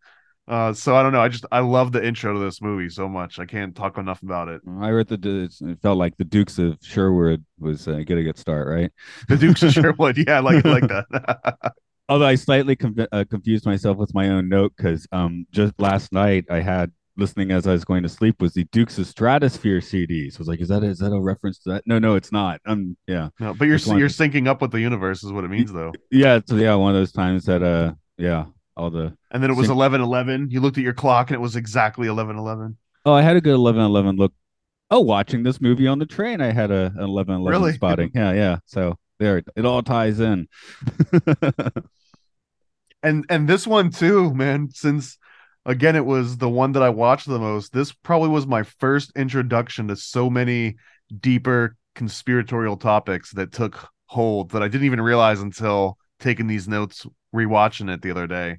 [0.48, 1.20] Uh so i don't know.
[1.22, 3.38] I just i love the intro to this movie so much.
[3.38, 4.62] I can't talk enough about it.
[4.80, 8.38] I read the- it felt like the Dukes of Sherwood was uh, getting a good
[8.38, 8.92] start, right?
[9.28, 10.18] the dukes of sherwood.
[10.18, 11.74] Yeah I like like that.
[12.10, 16.13] Although I slightly conf- uh, confused myself with my own note because um, just last
[16.13, 19.84] night I had listening as I was going to sleep was the Dukes of Stratosphear
[19.84, 20.30] CD.
[20.30, 21.84] So I was like, is that is that a reference to that?
[21.86, 22.62] No, no, it's not.
[22.65, 25.49] Um, yeah, no but you're you're to- syncing up with the universe is what it
[25.49, 29.41] means though yeah, it's yeah one of those times that uh, yeah, all the and
[29.43, 32.38] then it was 11 11 you looked at your clock and it was exactly 11
[32.38, 34.34] 11 Oh, I had a good 11 11 look.
[34.91, 37.73] Oh, watching this movie on the train, I had a 11 11 Really?
[37.73, 38.12] spotting.
[38.13, 38.58] Yeah, yeah.
[38.65, 40.47] So there, it all ties in.
[43.03, 45.17] and and this one too man since
[45.67, 47.71] again it was the one that i watched the most.
[47.73, 50.77] This probably was my first introduction to so many
[51.19, 57.06] deeper conspiratorial topics that took hold that i didn't even realize until taking these notes
[57.36, 58.58] rewatching it the other day.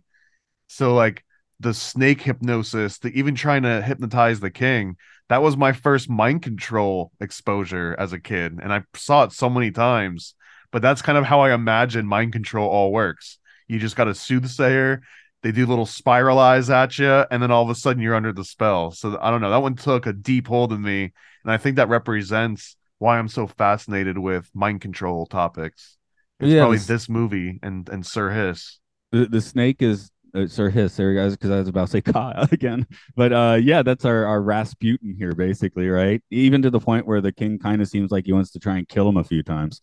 [0.68, 1.24] So like
[1.58, 4.96] the snake hypnosis the even trying to hypnotize the king
[5.28, 9.48] that was my first mind control exposure as a kid and i saw it so
[9.50, 10.34] many times.
[10.70, 13.38] But that's kind of how i imagine mind control all works.
[13.66, 15.00] You just got a soothsayer.
[15.42, 18.32] They do little spiral eyes at you, and then all of a sudden you're under
[18.32, 18.90] the spell.
[18.90, 19.50] So I don't know.
[19.50, 21.12] That one took a deep hold of me,
[21.44, 25.96] and I think that represents why I'm so fascinated with mind control topics.
[26.40, 28.80] It's Yeah, probably this- this movie and and Sir Hiss.
[29.12, 32.00] the, the snake is uh, Sir Hiss there, guys, because I was about to say
[32.02, 32.86] Kyle again.
[33.16, 36.22] But uh, yeah, that's our, our Rasputin here, basically, right?
[36.30, 38.76] Even to the point where the king kind of seems like he wants to try
[38.78, 39.80] and kill him a few times.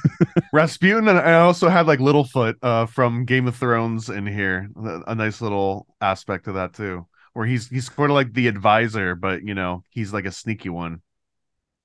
[0.52, 4.68] Rasputin, and I also had like Littlefoot uh, from Game of Thrones in here.
[4.76, 7.06] A, a nice little aspect of that too.
[7.34, 10.68] where he's he's sort of like the advisor, but you know he's like a sneaky
[10.70, 11.02] one.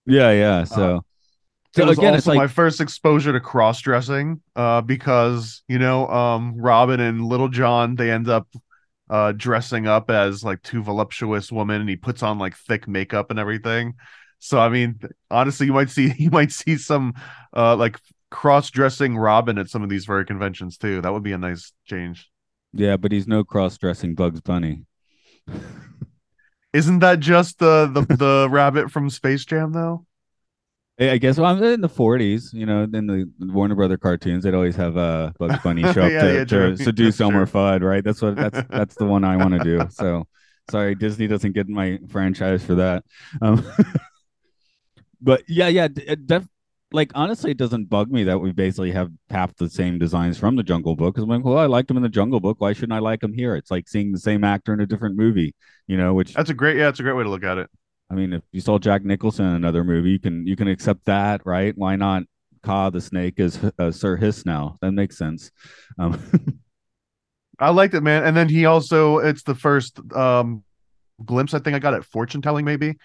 [0.06, 0.64] Yeah, yeah.
[0.66, 1.02] So, Uh,
[1.76, 5.64] so it was again, also it's like my first exposure to cross dressing, uh, because
[5.68, 8.48] you know, um, Robin and Little John they end up
[9.10, 13.32] uh dressing up as like two voluptuous women, and he puts on like thick makeup
[13.32, 13.96] and everything.
[14.40, 15.00] So I mean,
[15.32, 17.14] honestly, you might see you might see some
[17.56, 21.02] uh like cross dressing Robin at some of these very conventions too.
[21.02, 22.30] That would be a nice change.
[22.74, 24.86] yeah, but he's no cross-dressing Bugs Bunny.
[26.74, 30.06] Isn't that just the the the rabbit from Space Jam though?
[31.00, 34.54] I guess well, I'm in the 40s, you know, in the Warner Brother cartoons, they'd
[34.54, 37.46] always have uh, Bugs Bunny show up Yeah, to, yeah, to seduce That's Elmer.
[37.48, 38.04] Fudd, right?
[38.04, 39.88] That's what that's that's the one I want to do.
[39.90, 40.28] So
[40.70, 43.04] sorry, Disney doesn't get my franchise for that.
[43.42, 43.66] Um,
[45.22, 46.48] but yeah, yeah, def-
[46.92, 50.56] like honestly, it doesn't bug me that we basically have half the same designs from
[50.56, 51.16] the Jungle Book.
[51.16, 52.58] Because I'm like, well, I liked him in the Jungle Book.
[52.60, 53.56] Why shouldn't I like him here?
[53.56, 55.56] It's like seeing the same actor in a different movie,
[55.88, 56.14] you know.
[56.14, 57.70] Which That's a great yeah, it's a great way to look at it.
[58.10, 61.06] I mean, if you saw Jack Nicholson in another movie, you can you can accept
[61.06, 61.74] that, right?
[61.78, 62.24] Why not
[62.62, 64.78] Kaa the Snake as uh, Sir Hiss now?
[64.82, 65.52] That makes sense.
[65.98, 66.22] Um,
[67.60, 68.24] I liked it, man.
[68.24, 70.64] And then he also it's the first um
[71.24, 72.98] glimpse I think I got at fortune telling maybe.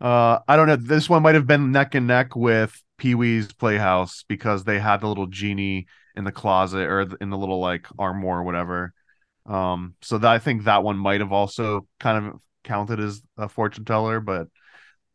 [0.00, 0.76] Uh I don't know.
[0.76, 5.00] This one might have been neck and neck with Pee Wee's Playhouse because they had
[5.00, 8.92] the little genie in the closet or in the little like armor or whatever.
[9.46, 13.48] Um so that I think that one might have also kind of counted as a
[13.48, 14.48] fortune teller, but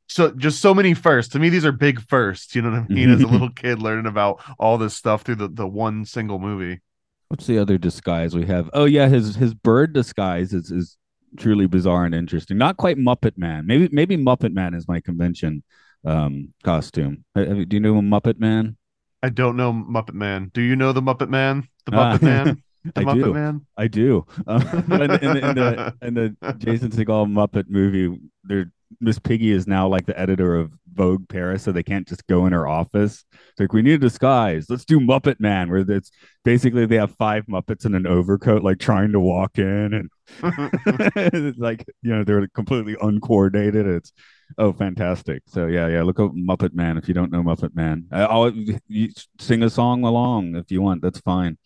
[0.08, 1.34] so just so many firsts.
[1.34, 2.56] To me, these are big firsts.
[2.56, 3.10] You know what I mean?
[3.10, 6.82] As a little kid learning about all this stuff through the, the one single movie.
[7.30, 8.70] what's the other disguise we have?
[8.74, 10.98] Oh yeah, his his bird disguise is is
[11.38, 12.58] truly bizarre and interesting.
[12.58, 13.66] Not quite Muppet Man.
[13.66, 15.64] Maybe maybe Muppet Man is my convention
[16.06, 17.24] um costume.
[17.36, 18.78] Uh, Do you know Muppet Man?
[19.24, 20.52] I don't know Muppet Man.
[20.54, 21.68] Do you know the Muppet Man?
[21.86, 22.62] The Muppet Man?
[22.84, 23.34] The I Muppet do.
[23.34, 23.66] Man?
[23.78, 24.26] I do.
[24.48, 29.68] Um, in, the, in, the, in, the, Jason Segel Muppet movie, there Miss Piggy is
[29.68, 33.26] now like the editor of Vogue Paris, so they can't just go in her office.
[33.32, 34.70] It's like we need a disguise.
[34.70, 36.12] Let's do Muppet Man, where it's
[36.44, 40.10] basically they have five Muppets in an overcoat, like trying to walk in, and
[41.58, 43.88] like you know they're completely uncoordinated.
[43.88, 44.14] It's
[44.58, 45.44] oh fantastic.
[45.48, 46.04] So yeah, yeah.
[46.04, 48.06] Look up Muppet Man if you don't know Muppet Man.
[48.12, 48.52] I- I'll
[48.88, 51.02] you sing a song along if you want.
[51.02, 51.58] That's fine.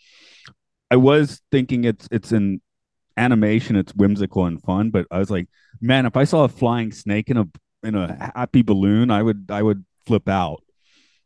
[0.91, 2.61] I was thinking it's it's an
[3.17, 5.49] animation, it's whimsical and fun, but I was like,
[5.81, 7.45] man, if I saw a flying snake in a
[7.83, 10.63] in a happy balloon, I would I would flip out.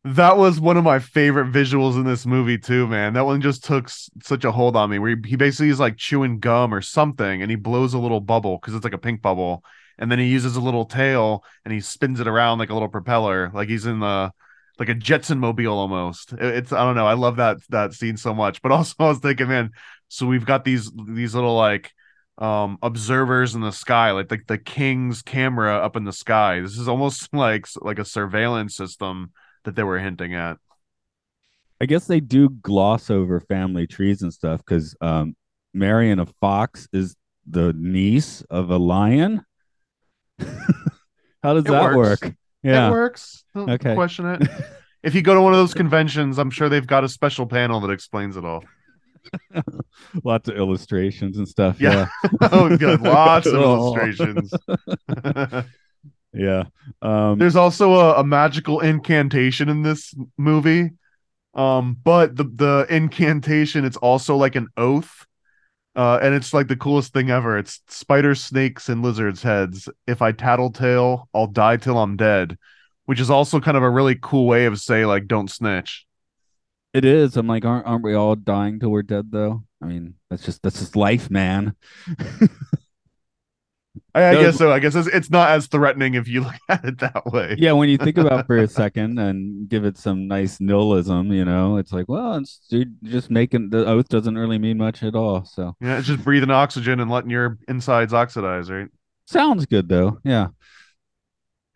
[0.04, 3.14] that was one of my favorite visuals in this movie too, man.
[3.14, 4.98] That one just took s- such a hold on me.
[5.00, 8.20] Where he, he basically is like chewing gum or something, and he blows a little
[8.20, 9.64] bubble because it's like a pink bubble,
[10.00, 12.90] and then he uses a little tail and he spins it around like a little
[12.90, 14.32] propeller, like he's in the
[14.82, 16.34] like a Jetson mobile almost.
[16.34, 17.08] It- It's I don't know.
[17.08, 18.62] I love that that scene so much.
[18.64, 19.72] But also I was thinking, man,
[20.10, 21.92] so we've got these these little like
[22.40, 26.78] um observers in the sky like the, the king's camera up in the sky this
[26.78, 29.32] is almost like like a surveillance system
[29.66, 30.58] that they were hinting at
[31.82, 35.36] I guess they do gloss over family trees and stuff because um,
[35.74, 37.16] Marian a fox is
[37.50, 39.44] the niece of a lion.
[41.44, 42.22] How does It that works.
[42.22, 42.36] work?
[42.64, 42.88] Yeah.
[42.88, 43.96] it works don't Okay.
[43.96, 44.48] question it
[45.04, 47.80] if you go to one of those conventions i'm sure they've got a special panel
[47.82, 48.64] that explains it all
[50.24, 51.80] Lots of illustrations and stuff.
[51.80, 52.08] Yeah.
[52.24, 52.30] Yeah.
[52.52, 53.94] oh good lots of Oh.
[53.96, 54.52] illustrations
[56.34, 56.64] Yeah.
[57.02, 60.92] Um, There's also a, a magical incantation in this movie.
[61.54, 65.26] Um, but the the incantation it's also like an oath.
[65.96, 67.58] Uh, and it's like the coolest thing ever.
[67.58, 69.90] It's spider, snakes, and lizards' heads.
[70.08, 72.58] If I tattletale, I'll die till I'm dead.
[73.06, 76.06] Which is also kind of a really cool way of say like don't snitch.
[76.94, 77.36] It is.
[77.38, 79.64] I'm like, aren't aren't we all dying till we're dead though?
[79.82, 81.76] I mean, that's just that's just life, man.
[84.16, 84.72] I, I guess so.
[84.72, 87.56] I guess it's, it's not as threatening if you look at it that way.
[87.58, 91.32] yeah, when you think about it for a second and give it some nice nihilism,
[91.32, 92.60] you know, it's like, well, it's
[93.04, 95.44] just making the oath doesn't really mean much at all.
[95.46, 98.88] So Yeah, it's just breathing oxygen and letting your insides oxidize, right?
[99.26, 100.20] sounds good though.
[100.26, 100.48] Yeah.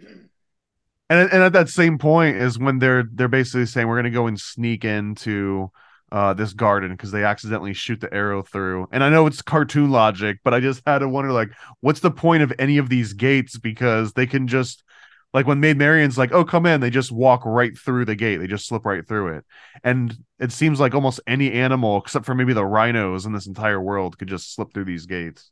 [0.01, 4.27] and and at that same point is when they're they're basically saying we're gonna go
[4.27, 5.71] and sneak into
[6.15, 8.87] uh this garden because they accidentally shoot the arrow through.
[8.93, 11.51] And I know it's cartoon logic, but I just had to wonder like,
[11.81, 13.57] what's the point of any of these gates?
[13.59, 14.83] Because they can just
[15.33, 18.37] like when Maid Marian's like, oh come in, they just walk right through the gate.
[18.37, 19.45] They just slip right through it.
[19.83, 23.81] And it seems like almost any animal, except for maybe the rhinos in this entire
[23.81, 25.51] world, could just slip through these gates.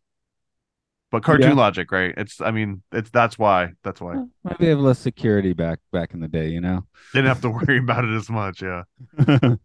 [1.11, 1.55] But cartoon Yeah.
[1.55, 2.13] logic, right?
[2.17, 3.73] It's I mean, it's that's why.
[3.83, 4.15] That's why.
[4.15, 6.87] Well, Maybe they have less security back back in the day, you know.
[7.13, 8.83] Didn't have to worry about it as much, yeah.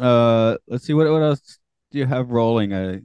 [0.00, 1.58] uh let's see what what else
[1.90, 2.72] do you have rolling?
[2.72, 2.98] Uh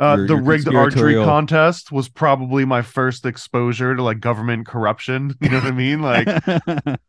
[0.00, 4.66] Uh, Your- the your rigged archery contest was probably my first exposure to like government
[4.66, 5.34] corruption.
[5.40, 6.02] You know what I mean?
[6.02, 6.28] Like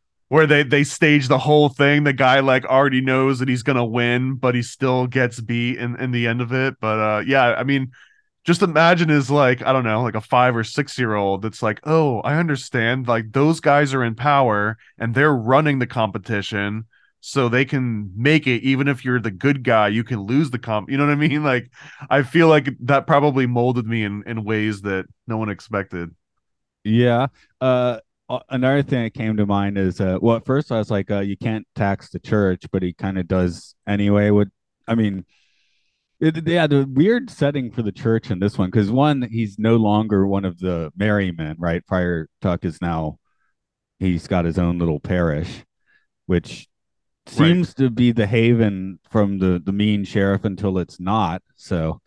[0.30, 2.04] where they they stage the whole thing.
[2.04, 5.96] The guy like already knows that he's gonna win, but he still gets beat in
[6.00, 6.76] in the end of it.
[6.82, 7.92] But uh, yeah, I mean,
[8.44, 11.62] just imagine is like I don't know, like a five or six year old that's
[11.62, 13.08] like, oh, I understand.
[13.08, 16.86] Like those guys are in power and they're running the competition.
[17.22, 20.60] So they can make it, even if you're the good guy, you can lose the
[20.60, 20.90] comp.
[20.90, 21.44] You know what I mean?
[21.44, 21.70] Like,
[22.10, 26.16] I feel like that probably molded me in in ways that no one expected.
[26.86, 27.28] Yeah.
[27.60, 28.00] Uh,
[28.50, 31.20] another thing that came to mind is, uh, well, at first I was like, uh,
[31.20, 34.30] you can't tax the church, but he kind of does anyway.
[34.30, 34.52] Would
[34.88, 35.26] I mean,
[36.20, 39.76] it, yeah, the weird setting for the church in this one, because one, he's no
[39.76, 41.84] longer one of the merry men, right?
[41.88, 43.20] Friar Tuck is now,
[44.00, 45.66] he's got his own little parish,
[46.26, 46.68] which
[47.30, 51.42] seems to be the haven from the the mean sheriff until it's not.
[51.56, 52.02] So,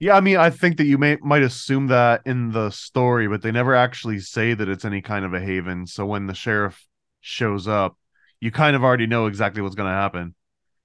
[0.00, 3.42] Yeah, I mean, I think that you may might assume that in the story, but
[3.42, 5.86] they never actually say that it's any kind of a haven.
[5.86, 6.86] So when the sheriff
[7.20, 7.96] shows up,
[8.40, 10.34] you kind of already know exactly what's going to happen.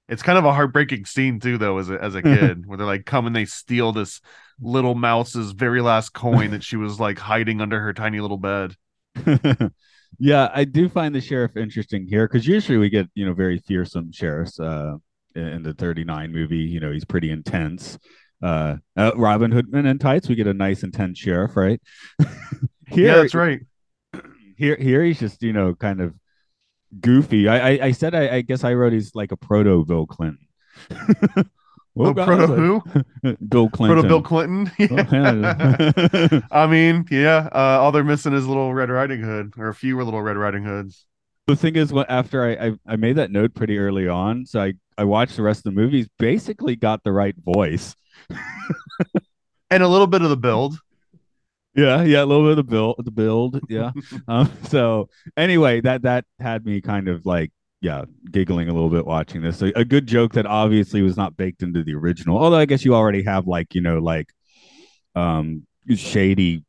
[0.10, 2.88] It's kind of a heartbreaking scene too, though, as a as a kid, where they're
[2.88, 4.20] like come and they steal this
[4.60, 8.76] little mouse's very last coin that she was like hiding under her tiny little bed.
[10.20, 13.58] yeah, I do find the sheriff interesting here because usually we get you know very
[13.60, 14.96] fearsome sheriffs uh,
[15.36, 16.58] in the 39 movie.
[16.58, 17.98] You know, he's pretty intense.
[18.42, 21.82] Uh, uh, Robin Hood: Men in Tights, we get a nice intense sheriff, right?
[22.88, 23.62] here, yeah, that's right.
[24.58, 26.14] here, here he's just you know kind of
[27.00, 27.48] goofy.
[27.48, 30.48] I, I, I said I, I guess I wrote he's like a proto Bill Clinton.
[31.96, 32.84] Well, Oh, proto who?
[33.50, 33.96] Bill Clinton.
[33.96, 34.72] Proto Bill Clinton.
[34.80, 36.42] Yeah.
[36.52, 37.50] I mean, yeah.
[37.54, 40.38] Uh, all they're missing is a little Red Riding Hood, or a few little Red
[40.38, 41.06] Riding Hoods.
[41.48, 44.62] the thing is, what after I, I I made that note pretty early on, so
[44.62, 46.08] I I watched the rest of the movies.
[46.18, 47.96] Basically, got the right voice.
[49.70, 50.78] And a little bit of the build.
[51.76, 53.92] Yeah, yeah, a little bit of the build, the build, yeah.
[54.28, 57.52] um, so anyway, that that had me kind of like,
[57.84, 59.62] yeah, giggling a little bit watching this.
[59.62, 62.38] A, a good joke that obviously was not baked into the original.
[62.40, 64.30] Although I guess you already have like you know like,
[65.16, 66.64] um, shady.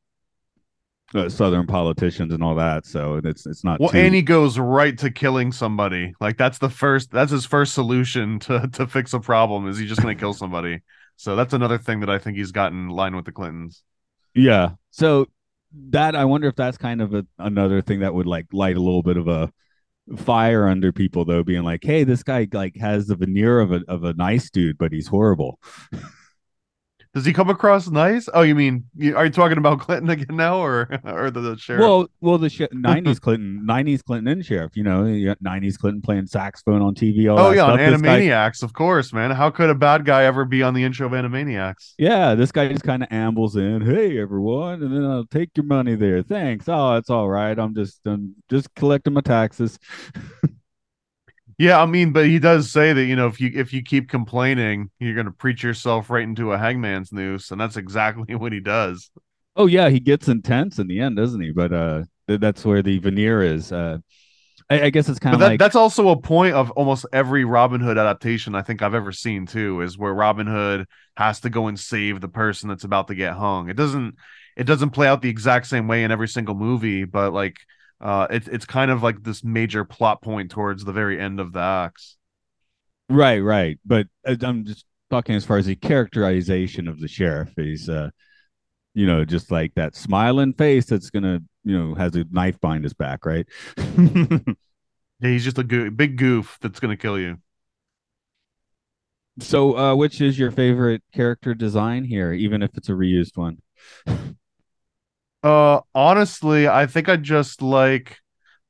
[1.15, 4.59] Uh, southern politicians and all that, so it's it's not Well, too- and he goes
[4.59, 6.13] right to killing somebody.
[6.21, 7.13] Like that's the first.
[7.13, 9.69] That's his first solution to to fix a problem.
[9.69, 10.81] Is he just going to kill somebody?
[11.17, 13.85] So that's another thing that I think he's got in line with the Clintons.
[14.35, 14.71] Yeah.
[14.91, 15.27] So
[15.91, 18.81] that I wonder if that's kind of a, another thing that would like light a
[18.81, 19.53] little bit of a
[20.17, 23.83] fire under people though, being like, hey, this guy like has the veneer of a
[23.89, 25.61] of a nice dude, but he's horrible.
[27.15, 28.29] Does he come across nice?
[28.35, 31.81] Oh, you mean are you talking about Clinton again now, or or the, the sheriff?
[31.81, 34.77] Well, well, the sh- '90s Clinton, '90s Clinton and sheriff.
[34.77, 37.31] You know, you '90s Clinton playing saxophone on TV.
[37.31, 38.03] All oh yeah, on stuff.
[38.03, 39.31] Guy- Animaniacs, of course, man.
[39.31, 41.95] How could a bad guy ever be on the intro of Animaniacs?
[41.99, 43.81] yeah, this guy just kind of ambles in.
[43.83, 46.23] Hey, everyone, and then I'll take your money there.
[46.23, 46.69] Thanks.
[46.69, 47.57] Oh, it's all right.
[47.57, 49.79] I'm just, I'm just collecting my taxes.
[51.59, 54.09] Yeah, I mean, but he does say that you know if you if you keep
[54.09, 58.53] complaining, you're going to preach yourself right into a hangman's noose, and that's exactly what
[58.53, 59.11] he does.
[59.57, 61.53] Oh yeah, he gets intense in the end, doesn't he?
[61.53, 63.71] But uh, th- that's where the veneer is.
[63.71, 63.99] Uh,
[64.71, 67.45] I, I guess it's kind of that, like that's also a point of almost every
[67.45, 70.87] Robin Hood adaptation I think I've ever seen too, is where Robin Hood
[71.17, 73.69] has to go and save the person that's about to get hung.
[73.69, 74.17] It doesn't
[74.57, 77.59] it doesn't play out the exact same way in every single movie, but like
[78.01, 81.53] uh it's it's kind of like this major plot point towards the very end of
[81.53, 82.17] the acts.
[83.09, 83.79] right, right.
[83.85, 87.53] But uh, I'm just talking as far as the characterization of the sheriff.
[87.57, 88.11] He's uh,
[88.95, 92.85] you know, just like that smiling face that's gonna, you know, has a knife behind
[92.85, 93.47] his back, right?
[95.21, 97.39] Yeah, he's just a goo- big goof that's gonna kill you.
[99.41, 103.59] so, uh, which is your favorite character design here, even if it's a reused one?
[105.45, 108.19] Uh honestly, I think I just like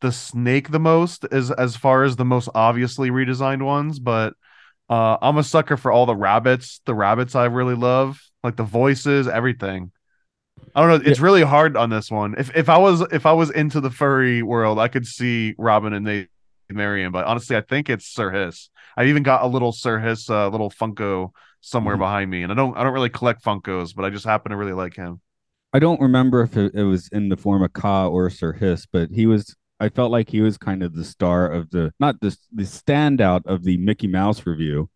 [0.03, 4.35] the snake the most as as far as the most obviously redesigned ones, but
[4.91, 6.81] uh I'm a sucker for all the rabbits.
[6.87, 9.93] The rabbits I really love, like the voices, everything.
[10.75, 12.37] I don't know, it's really hard on this one.
[12.39, 15.93] If if I was if I was into the furry world, I could see Robin
[15.95, 16.29] and Maid
[16.71, 18.71] Marian, but honestly, I think it's Sir Hiss.
[18.97, 21.31] I even got a little Sir Hiss uh, little Funko
[21.63, 22.01] somewhere Mhm.
[22.01, 24.57] behind me, and I don't I don't really collect Funkos, but I just happen to
[24.59, 25.21] really like him.
[25.75, 28.87] I don't remember if it, it was in the form of Kaa or Sir Hiss,
[28.91, 29.55] but he was.
[29.81, 33.45] I felt like he was kind of the star of the not the the standout
[33.47, 34.87] of the Mickey Mouse Revue,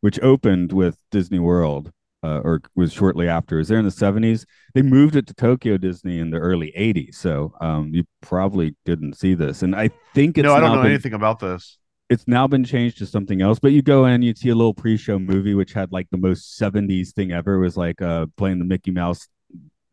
[0.00, 1.90] which opened with Disney World,
[2.22, 3.56] uh, or was shortly after.
[3.56, 4.46] It was there in the seventies.
[4.74, 9.14] They moved it to Tokyo Disney in the early eighties, so um, you probably didn't
[9.18, 9.62] see this.
[9.62, 11.76] And I think it's no, I don't know been- anything about this.
[12.08, 13.58] it's now been changed to something else.
[13.58, 16.58] But you go in, you'd see a little pre-show movie which had like the most
[16.60, 17.54] '70s thing ever.
[17.54, 19.26] It was like uh playing the Mickey Mouse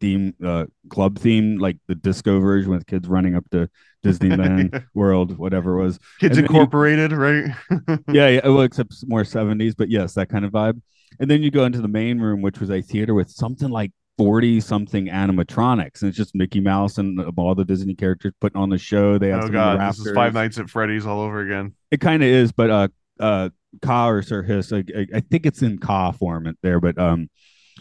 [0.01, 3.69] theme, uh, club theme, like the disco version with kids running up to
[4.03, 5.99] Disneyland World, whatever it was.
[6.19, 7.45] Kids And then you- Incorporated, right?
[8.11, 10.81] yeah, yeah, well, except more 70s, but yes, that kind of vibe.
[11.19, 13.91] And then you go into the main room, which was a theater with something like
[14.17, 18.69] 40 something animatronics, and it's just Mickey Mouse and all the Disney characters putting on
[18.69, 19.17] the show.
[19.17, 20.03] They have oh god, rafters.
[20.03, 21.73] this is Five Nights at Freddy's all over again.
[21.91, 22.87] It kind of is, but uh,
[23.19, 23.49] uh,
[23.81, 27.29] Kaa or Sir Hiss, I, I, I think it's in Kaa form there, but um,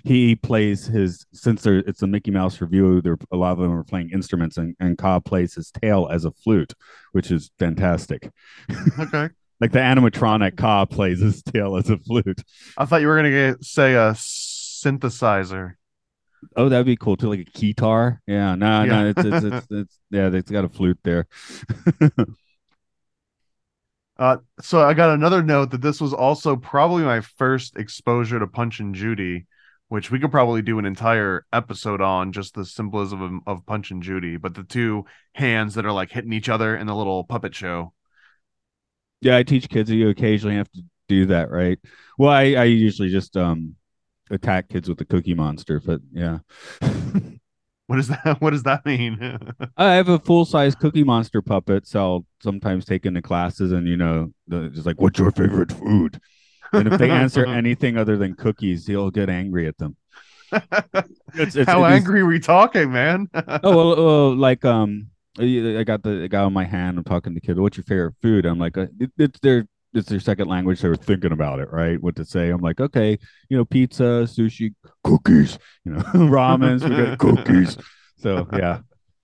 [0.05, 3.01] he plays his since there it's a Mickey Mouse Revue.
[3.01, 6.25] There a lot of them are playing instruments, and and Kaa plays his tail as
[6.25, 6.75] a flute,
[7.13, 8.31] which is fantastic.
[8.99, 9.29] Okay.
[9.61, 12.43] Like the animatronic Kaa plays his tail as a flute.
[12.77, 15.75] I thought you were gonna get say a synthesizer.
[16.57, 18.21] Oh, that'd be cool too, like a guitar.
[18.27, 19.03] Yeah, no, Yeah.
[19.03, 21.29] no, it's, it's it's it's yeah, it's got a flute there.
[24.17, 28.47] Uh, so I got another note that this was also probably my first exposure to
[28.47, 29.47] Punch and Judy,
[29.95, 33.93] which we could probably do an entire episode on just the symbolism of, of Punch
[33.93, 37.23] and Judy, but the two hands that are like hitting each other in the little
[37.23, 37.93] puppet show.
[39.21, 41.79] yeah, I teach kids that you occasionally have to do that, right?
[42.19, 43.77] Well, I I usually just um
[44.33, 46.39] attack kids with the Cookie Monster, but yeah.
[47.87, 49.39] What does that what does that mean?
[49.77, 53.87] I have a full size Cookie Monster puppet, so I'll sometimes take into classes, and
[53.87, 56.21] you know, the, just like, what's your favorite food?
[56.73, 59.97] And if they answer anything other than cookies, he'll get angry at them.
[61.37, 63.29] It's, it's, How it is- angry are we talking, man?
[63.35, 66.97] oh well, well, like um, I got the guy on my hand.
[66.97, 67.59] I'm talking to the kid.
[67.59, 68.47] What's your favorite food?
[68.47, 70.81] I'm like, uh, it, it's their it's their second language.
[70.81, 72.01] They were thinking about it, right?
[72.01, 72.51] What to say?
[72.51, 77.77] I'm like, okay, you know, pizza, sushi, cookies, you know, ramen, spaghetti, cookies.
[78.17, 78.79] So yeah.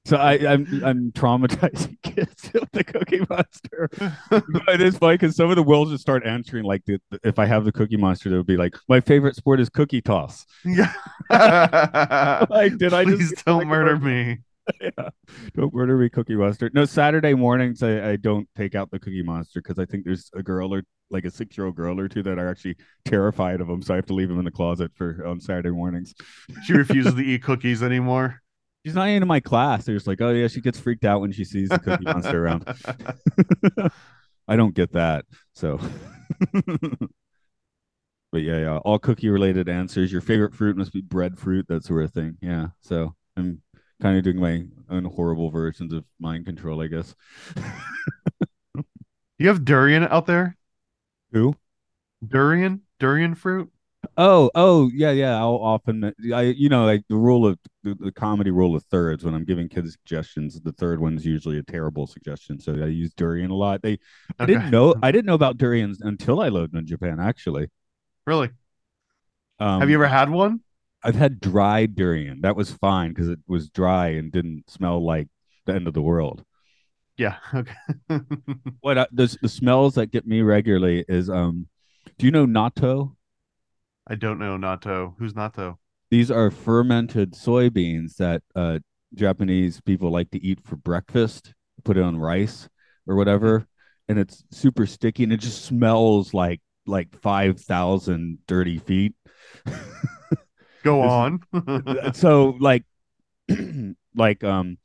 [0.07, 3.89] So I, I'm I'm traumatizing kids with the Cookie Monster.
[4.31, 7.45] But it's funny because some of the will just start answering like the, if I
[7.47, 10.47] have the Cookie Monster, they'll be like, my favorite sport is cookie toss.
[10.65, 10.93] yeah.
[12.51, 14.39] Like, did I just Please don't like, murder verbal- me.
[14.81, 15.09] yeah.
[15.55, 16.71] Don't murder me, Cookie Monster.
[16.73, 20.31] No, Saturday mornings I, I don't take out the Cookie Monster because I think there's
[20.35, 23.61] a girl or like a six year old girl or two that are actually terrified
[23.61, 26.15] of him, so I have to leave him in the closet for on Saturday mornings.
[26.65, 28.41] She refuses to eat cookies anymore.
[28.85, 29.85] She's not into my class.
[29.85, 32.45] They're just like, oh yeah, she gets freaked out when she sees the Cookie Monster
[32.45, 32.65] around.
[34.49, 35.27] I don't get that.
[35.55, 35.79] So,
[38.33, 40.11] but yeah, yeah, all cookie related answers.
[40.11, 42.39] Your favorite fruit must be breadfruit, that sort of thing.
[42.41, 42.69] Yeah.
[42.81, 43.61] So I'm
[44.01, 47.15] kind of doing my own horrible versions of mind control, I guess.
[49.41, 50.59] You have durian out there?
[51.33, 51.55] Who?
[52.23, 52.83] Durian?
[52.99, 53.73] Durian fruit?
[54.17, 55.37] Oh, oh, yeah, yeah.
[55.37, 59.25] I'll often, I, you know, like the rule of the, the comedy rule of thirds.
[59.25, 62.59] When I'm giving kids suggestions, the third one is usually a terrible suggestion.
[62.59, 63.83] So I use durian a lot.
[63.83, 63.99] They,
[64.39, 67.21] I didn't know, I didn't know about durians until I lived in Japan.
[67.21, 67.69] Actually,
[68.27, 68.51] Really?
[69.59, 70.61] um, have you ever had one?
[71.03, 72.41] I've had dried durian.
[72.43, 75.29] That was fine because it was dry and didn't smell like
[75.67, 76.45] the end of the world.
[77.17, 77.37] Yeah.
[77.55, 77.75] Okay.
[78.81, 81.67] What I, the the smells that get me regularly is um,
[82.19, 83.15] do you know natto?
[84.11, 85.15] I don't know natto.
[85.19, 85.77] Who's natto?
[86.11, 88.81] These are fermented soybeans that uh,
[89.15, 91.55] Japanese people like to eat for breakfast.
[91.85, 92.69] Put it on rice
[93.07, 93.69] or whatever,
[94.09, 99.15] and it's super sticky and it just smells like like five thousand dirty feet.
[100.83, 101.41] Go on.
[102.13, 102.83] so like
[104.17, 104.77] like um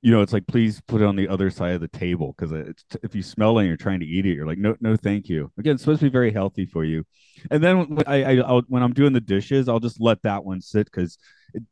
[0.00, 2.52] you know it's like please put it on the other side of the table because
[2.52, 4.96] it's if you smell it and you're trying to eat it you're like no no
[4.96, 5.50] thank you.
[5.58, 7.04] Again it's supposed to be very healthy for you.
[7.50, 10.44] And then when i, I I'll, when i'm doing the dishes i'll just let that
[10.44, 11.18] one sit because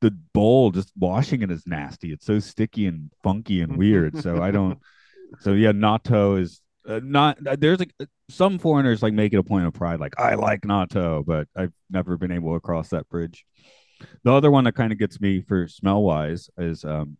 [0.00, 2.12] the bowl just washing it is nasty.
[2.12, 4.78] It's so sticky and funky and weird so i don't
[5.40, 7.92] so yeah natto is uh, not there's like
[8.28, 11.72] some foreigners like make it a point of pride like i like natto but i've
[11.90, 13.44] never been able to cross that bridge.
[14.24, 17.16] The other one that kind of gets me for smell wise is um,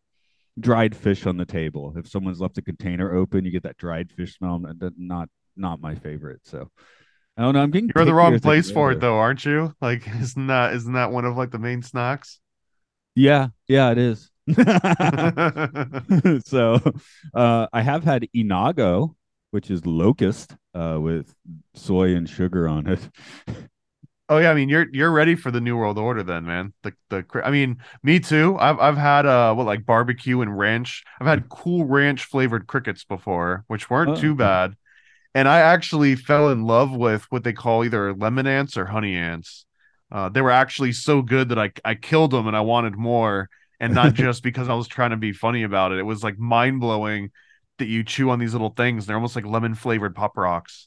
[0.59, 1.95] dried fish on the table.
[1.97, 4.55] If someone's left a container open, you get that dried fish smell.
[4.67, 6.41] and Not not my favorite.
[6.45, 6.71] So
[7.37, 7.63] I don't know.
[7.63, 9.75] I'm getting You're the wrong place for it though, aren't you?
[9.81, 12.41] Like isn't that isn't that one of like the main snacks?
[13.15, 14.31] Yeah, yeah, it is.
[16.47, 16.81] so
[17.35, 19.15] uh, I have had inago,
[19.51, 21.35] which is locust uh, with
[21.75, 23.01] soy and sugar on it.
[24.29, 26.73] Oh yeah, I mean you're you're ready for the new world order then, man.
[26.83, 28.57] The the cr- I mean, me too.
[28.59, 31.05] I've I've had uh what like barbecue and ranch.
[31.21, 34.35] I've had cool ranch flavored crickets before, which weren't Oh, too okay.
[34.35, 34.75] bad.
[35.35, 39.17] And I actually fell in love with what they call either lemon ants or honey
[39.17, 39.67] ants.
[40.13, 43.51] Uh, they were actually so good that I I killed them and I wanted more,
[43.81, 45.99] and not just because I was trying to be funny about it.
[46.01, 47.31] It was like mind blowing
[47.79, 49.07] that you chew on these little things.
[49.07, 50.86] They're almost like lemon flavored pop rocks.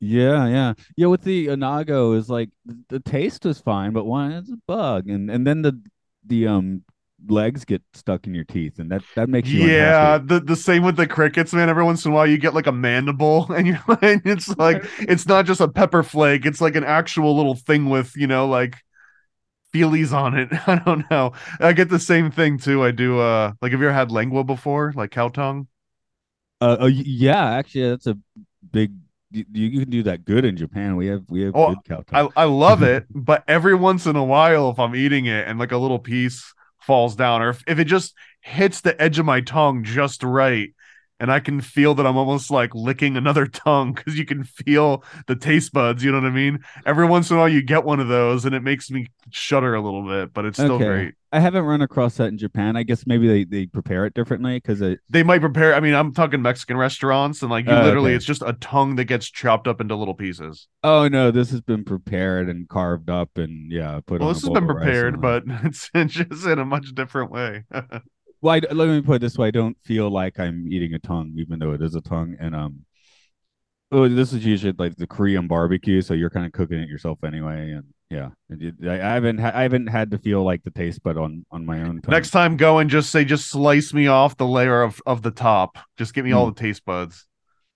[0.00, 1.06] Yeah, yeah, yeah.
[1.06, 2.50] With the Inago is like
[2.88, 5.80] the taste was fine, but one it's a bug, and and then the
[6.26, 6.84] the um
[7.28, 10.18] legs get stuck in your teeth, and that that makes you Yeah, unhappy.
[10.18, 11.68] the the same with the crickets, man.
[11.68, 14.84] Every once in a while, you get like a mandible, and you're like, it's like
[14.98, 18.46] it's not just a pepper flake; it's like an actual little thing with you know
[18.48, 18.76] like
[19.74, 20.48] feelies on it.
[20.68, 21.32] I don't know.
[21.60, 22.84] I get the same thing too.
[22.84, 23.20] I do.
[23.20, 25.68] Uh, like have you ever had lengua before, like cow tongue?
[26.60, 28.16] Uh, uh, yeah, actually, that's a
[28.72, 28.92] big.
[29.30, 30.96] You, you can do that good in Japan.
[30.96, 32.42] We have we have Oh, good cow I.
[32.42, 35.72] I love it, but every once in a while, if I'm eating it and like
[35.72, 39.40] a little piece falls down, or if, if it just hits the edge of my
[39.40, 40.70] tongue just right,
[41.20, 45.02] and I can feel that I'm almost like licking another tongue because you can feel
[45.26, 46.04] the taste buds.
[46.04, 46.60] You know what I mean?
[46.84, 49.74] Every once in a while, you get one of those, and it makes me shudder
[49.74, 50.84] a little bit, but it's still Okay.
[50.84, 51.14] great.
[51.32, 52.76] I haven't run across that in Japan.
[52.76, 55.00] I guess maybe they, they prepare it differently because it.
[55.10, 55.74] They might prepare.
[55.74, 58.16] I mean, I'm talking Mexican restaurants, and like you Oh, literally, okay.
[58.16, 60.68] it's just a tongue that gets chopped up into little pieces.
[60.82, 64.34] Oh no, this has been prepared and carved up and yeah, put Well, on.
[64.34, 67.64] this has been prepared, but it's, it's just in a much different way.
[68.46, 70.98] well, I, let me put it this way: I don't feel like I'm eating a
[70.98, 72.36] tongue, even though it is a tongue.
[72.40, 72.84] And um,
[73.92, 77.22] oh, this is usually like the Korean barbecue, so you're kind of cooking it yourself
[77.24, 77.72] anyway.
[77.72, 78.30] And yeah,
[78.84, 81.64] I, I haven't ha- I haven't had to feel like the taste bud on on
[81.66, 82.12] my own tongue.
[82.12, 85.30] Next time, go and just say, just slice me off the layer of, of the
[85.30, 85.78] top.
[85.96, 86.54] Just give me all Hmm.
[86.54, 87.26] the taste buds.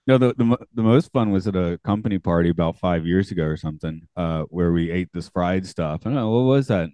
[0.06, 3.44] No, the, the the most fun was at a company party about five years ago
[3.44, 6.00] or something, uh, where we ate this fried stuff.
[6.02, 6.90] I don't know what was that,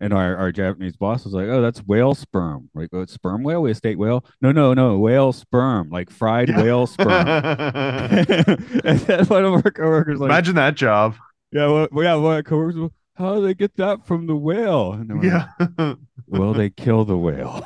[0.00, 3.42] and, our, our Japanese boss was like, "Oh, that's whale sperm, like oh, it's sperm
[3.42, 4.24] whale, we state whale.
[4.40, 6.62] No, no, no, whale sperm, like fried Yeah.
[6.62, 7.08] whale sperm."
[8.84, 11.16] and then one of our coworkers like, Imagine that job.
[11.52, 15.08] "Yeah, well, yeah, one of coworkers, how do they get that from the whale?" And
[15.10, 15.48] they like,
[15.78, 15.94] Yeah.
[16.26, 17.62] well, they kill the whale.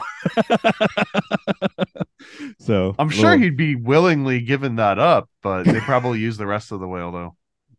[2.58, 6.46] so I'm sure little- he'd be willingly given that up, but they probably use the
[6.46, 7.36] rest of the whale, though.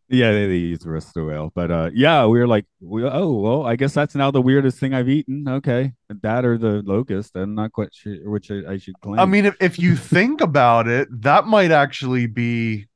[0.08, 1.52] Yeah, they, they use the rest of the whale.
[1.54, 4.78] But uh yeah, we were like, we, oh well, I guess that's now the weirdest
[4.78, 5.48] thing I've eaten.
[5.48, 5.92] Okay.
[6.08, 7.36] That or the locust.
[7.36, 9.18] I'm not quite sure which I, I should claim.
[9.18, 12.86] I mean, if, if you think about it, that might actually be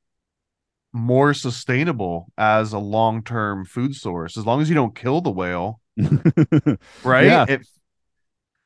[0.93, 5.31] more sustainable as a long term food source, as long as you don't kill the
[5.31, 5.81] whale.
[7.05, 7.27] right?
[7.27, 7.47] Yeah.
[7.49, 7.67] It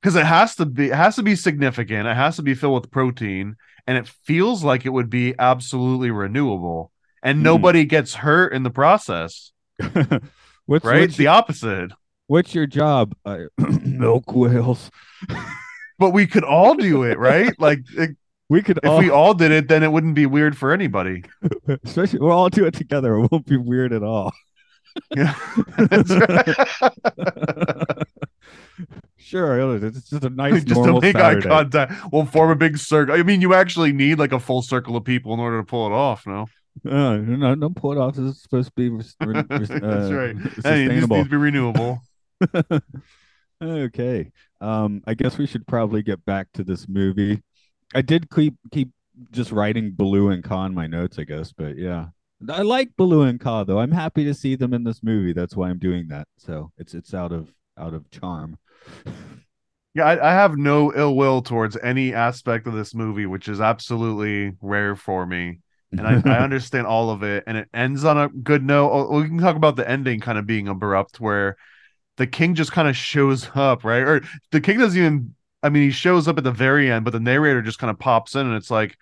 [0.04, 2.06] because it has to be it has to be significant.
[2.06, 6.10] It has to be filled with protein, and it feels like it would be absolutely
[6.10, 6.92] renewable,
[7.24, 7.42] and Mhm.
[7.42, 9.50] nobody gets hurt in the process.
[10.66, 11.00] what's, Right?
[11.00, 11.90] what's, the opposite.
[12.28, 13.14] what's your job?
[13.24, 13.38] Uh,
[13.84, 14.90] milk whales.
[15.96, 17.54] But we could all do it, right?
[17.60, 18.16] Like it-
[18.48, 21.22] We could if all, we all did it, then it wouldn't be weird for anybody.
[21.84, 23.14] especially we'll all do it together.
[23.16, 24.32] It won't be weird at all.
[25.16, 25.34] Yeah.
[25.78, 26.56] That's right.
[29.16, 31.46] sure, it's just a nice Just normal to make Saturday.
[31.46, 32.12] eye contact.
[32.12, 33.14] We'll form a big circle.
[33.14, 35.86] I mean, you actually need like a full circle of people in order to pull
[35.86, 36.26] it off.
[36.26, 36.46] No,
[36.88, 38.14] Uh, no, don't pull it off.
[38.14, 40.36] This is supposed to be res- re- res- That's uh, right.
[40.64, 41.16] Hey, it just sustainable.
[41.16, 42.02] needs to be renewable.
[43.62, 44.30] okay.
[44.60, 47.42] Um, I guess we should probably get back to this movie.
[47.94, 48.90] I did keep keep
[49.30, 52.06] just writing Baloo and Kaa in my notes, I guess, but yeah.
[52.48, 53.78] I like Baloo and Kaa though.
[53.78, 55.32] I'm happy to see them in this movie.
[55.32, 56.26] That's why I'm doing that.
[56.38, 57.48] So it's it's out of
[57.78, 58.58] out of charm.
[59.96, 63.60] Yeah, I, I have no ill will towards any aspect of this movie, which is
[63.60, 65.60] absolutely rare for me.
[65.96, 68.90] And I, I understand all of it, and it ends on a good note.
[68.92, 71.56] Oh, We can talk about the ending kind of being abrupt, where
[72.16, 74.02] the king just kind of shows up, right?
[74.02, 74.22] Or
[74.52, 75.34] the king doesn't even.
[75.62, 77.98] I mean, he shows up at the very end, but the narrator just kind of
[77.98, 78.96] pops in, and it's like,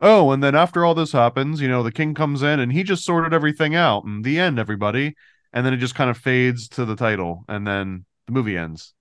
[0.00, 2.82] oh, and then after all this happens, you know, the king comes in and he
[2.82, 5.14] just sorted everything out, and the end, everybody.
[5.52, 8.94] And then it just kind of fades to the title, and then the movie ends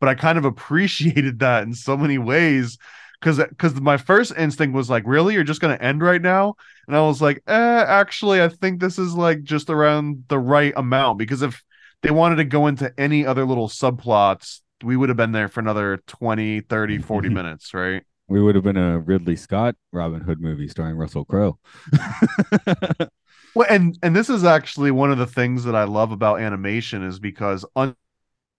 [0.00, 2.76] but I kind of appreciated that in so many ways
[3.22, 6.54] because because my first instinct was like, really, you're just gonna end right now,
[6.86, 10.72] and I was like, eh, actually, I think this is like just around the right
[10.76, 11.62] amount because if
[12.02, 15.60] they wanted to go into any other little subplots, we would have been there for
[15.60, 18.02] another 20, 30, 40 minutes, right?
[18.28, 21.58] we would have been a Ridley Scott Robin Hood movie starring Russell Crowe.
[23.54, 27.02] Well, and and this is actually one of the things that I love about animation
[27.04, 27.64] is because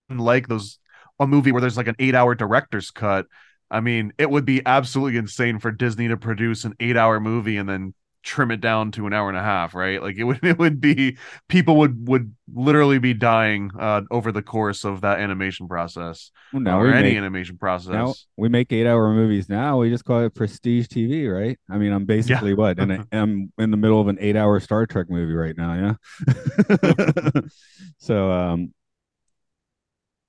[0.10, 0.78] unlike those
[1.20, 3.26] a movie where there's like an eight hour director's cut,
[3.74, 7.58] I mean, it would be absolutely insane for Disney to produce an eight hour movie
[7.58, 10.02] and then trim it down to an hour and a half, right?
[10.02, 11.18] Like it would it would be
[11.50, 16.62] people would would literally be dying uh, over the course of that animation process Well,
[16.62, 18.26] now or any make, animation process.
[18.38, 19.80] we make eight hour movies now.
[19.80, 21.60] We just call it prestige TV, right?
[21.70, 24.86] I mean, I'm basically what, and I'm in the middle of an eight hour Star
[24.86, 27.42] Trek movie right now, yeah.
[27.98, 28.74] so, um,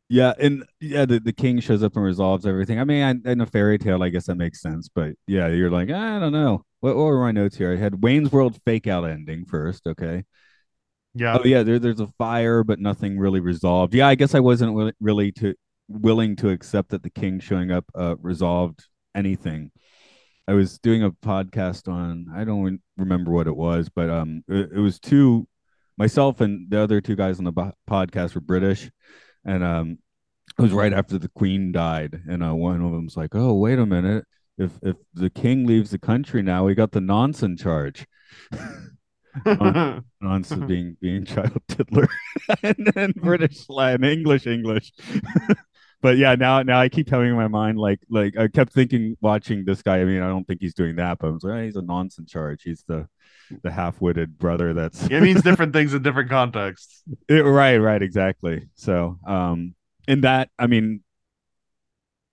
[0.08, 2.78] Yeah, and yeah, the, the king shows up and resolves everything.
[2.78, 5.70] I mean, I, in a fairy tale, I guess that makes sense, but yeah, you're
[5.70, 6.64] like, I don't know.
[6.80, 7.72] What, what were my notes here?
[7.72, 9.86] I had Wayne's World fake out ending first.
[9.86, 10.24] Okay.
[11.14, 11.38] Yeah.
[11.38, 13.94] Oh yeah, there, there's a fire, but nothing really resolved.
[13.94, 15.54] Yeah, I guess I wasn't really to
[15.88, 18.84] willing to accept that the king showing up uh, resolved
[19.14, 19.70] anything.
[20.46, 24.72] I was doing a podcast on I don't remember what it was, but um, it,
[24.72, 25.46] it was two
[25.96, 28.90] myself and the other two guys on the bo- podcast were British,
[29.44, 29.98] and um,
[30.58, 33.78] it was right after the Queen died, and uh, one of them's like, "Oh, wait
[33.78, 34.24] a minute."
[34.56, 38.06] If if the king leaves the country now, we got the nonsense charge.
[40.20, 42.06] nonsense being being child tiddler
[42.62, 44.92] and then British slang, English English.
[46.00, 49.16] but yeah, now now I keep having in my mind like like I kept thinking
[49.20, 50.00] watching this guy.
[50.00, 51.82] I mean, I don't think he's doing that, but I was like, oh, he's a
[51.82, 52.62] nonsense charge.
[52.62, 53.08] He's the
[53.62, 57.02] the half-witted brother that's it means different things in different contexts.
[57.28, 58.68] it, right, right, exactly.
[58.74, 59.74] So um
[60.06, 61.02] in that, I mean,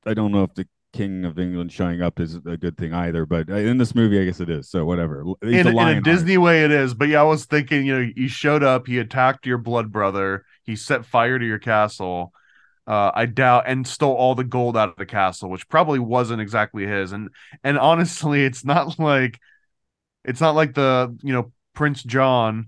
[0.06, 3.26] I don't know if the King of England showing up is a good thing either,
[3.26, 4.70] but uh, in this movie, I guess it is.
[4.70, 5.24] So whatever.
[5.42, 6.94] In, a in a Disney way, it is.
[6.94, 10.44] But yeah, I was thinking, you know, he showed up, he attacked your blood brother,
[10.64, 12.34] he set fire to your castle.
[12.88, 16.42] Uh, I doubt and stole all the gold out of the castle, which probably wasn't
[16.42, 17.14] exactly his.
[17.14, 17.30] And
[17.64, 19.40] and honestly, it's not like
[20.24, 22.68] it's not like the you know Prince John,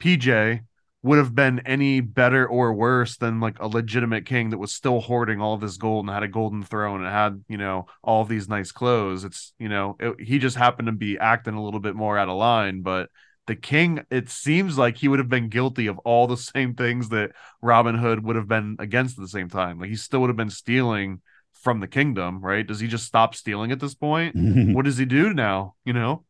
[0.00, 0.60] PJ
[1.04, 5.00] would have been any better or worse than like a legitimate king that was still
[5.00, 8.24] hoarding all of this gold and had a golden throne and had you know all
[8.24, 9.24] these nice clothes.
[9.24, 12.28] It's you know it, he just happened to be acting a little bit more out
[12.28, 13.10] of line, but
[13.48, 17.08] the king it seems like he would have been guilty of all the same things
[17.08, 19.80] that Robin Hood would have been against at the same time.
[19.80, 21.20] Like he still would have been stealing
[21.52, 22.66] from the kingdom, right?
[22.66, 24.36] Does he just stop stealing at this point?
[24.74, 25.74] what does he do now?
[25.84, 26.24] You know?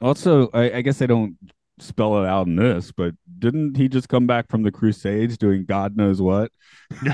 [0.00, 1.36] Also, I, I guess I don't
[1.78, 5.64] spell it out in this, but didn't he just come back from the Crusades doing
[5.64, 6.50] God knows what?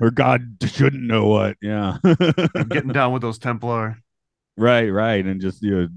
[0.00, 1.56] Or God shouldn't know what?
[1.62, 1.98] Yeah.
[2.68, 3.98] Getting down with those Templar.
[4.56, 5.24] right, right.
[5.24, 5.88] And just, you know,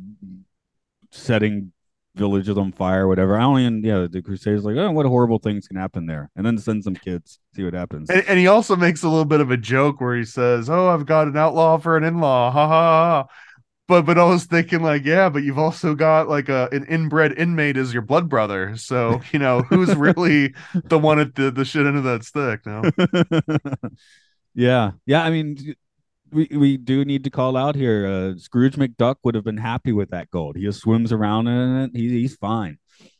[1.11, 1.71] setting
[2.15, 3.37] villages on fire, whatever.
[3.37, 6.29] I don't even, yeah, the Crusades like, oh, what horrible things can happen there.
[6.35, 8.09] And then send some kids, see what happens.
[8.09, 10.87] And, and he also makes a little bit of a joke where he says, "Oh,
[10.89, 13.23] I've got an outlaw for an in-law." Ha ha.
[13.23, 13.27] ha.
[13.87, 17.37] But but I was thinking like, yeah, but you've also got like a an inbred
[17.37, 18.75] inmate as your blood brother.
[18.77, 22.65] So you know who's really the one at the the shit end of that stick?
[22.65, 22.81] No,
[24.55, 24.91] yeah.
[25.05, 25.23] Yeah.
[25.23, 25.75] I mean,
[26.31, 28.07] we, we do need to call out here.
[28.07, 30.55] Uh, Scrooge McDuck would have been happy with that gold.
[30.55, 31.91] He just swims around in it.
[31.93, 32.77] He, he's fine.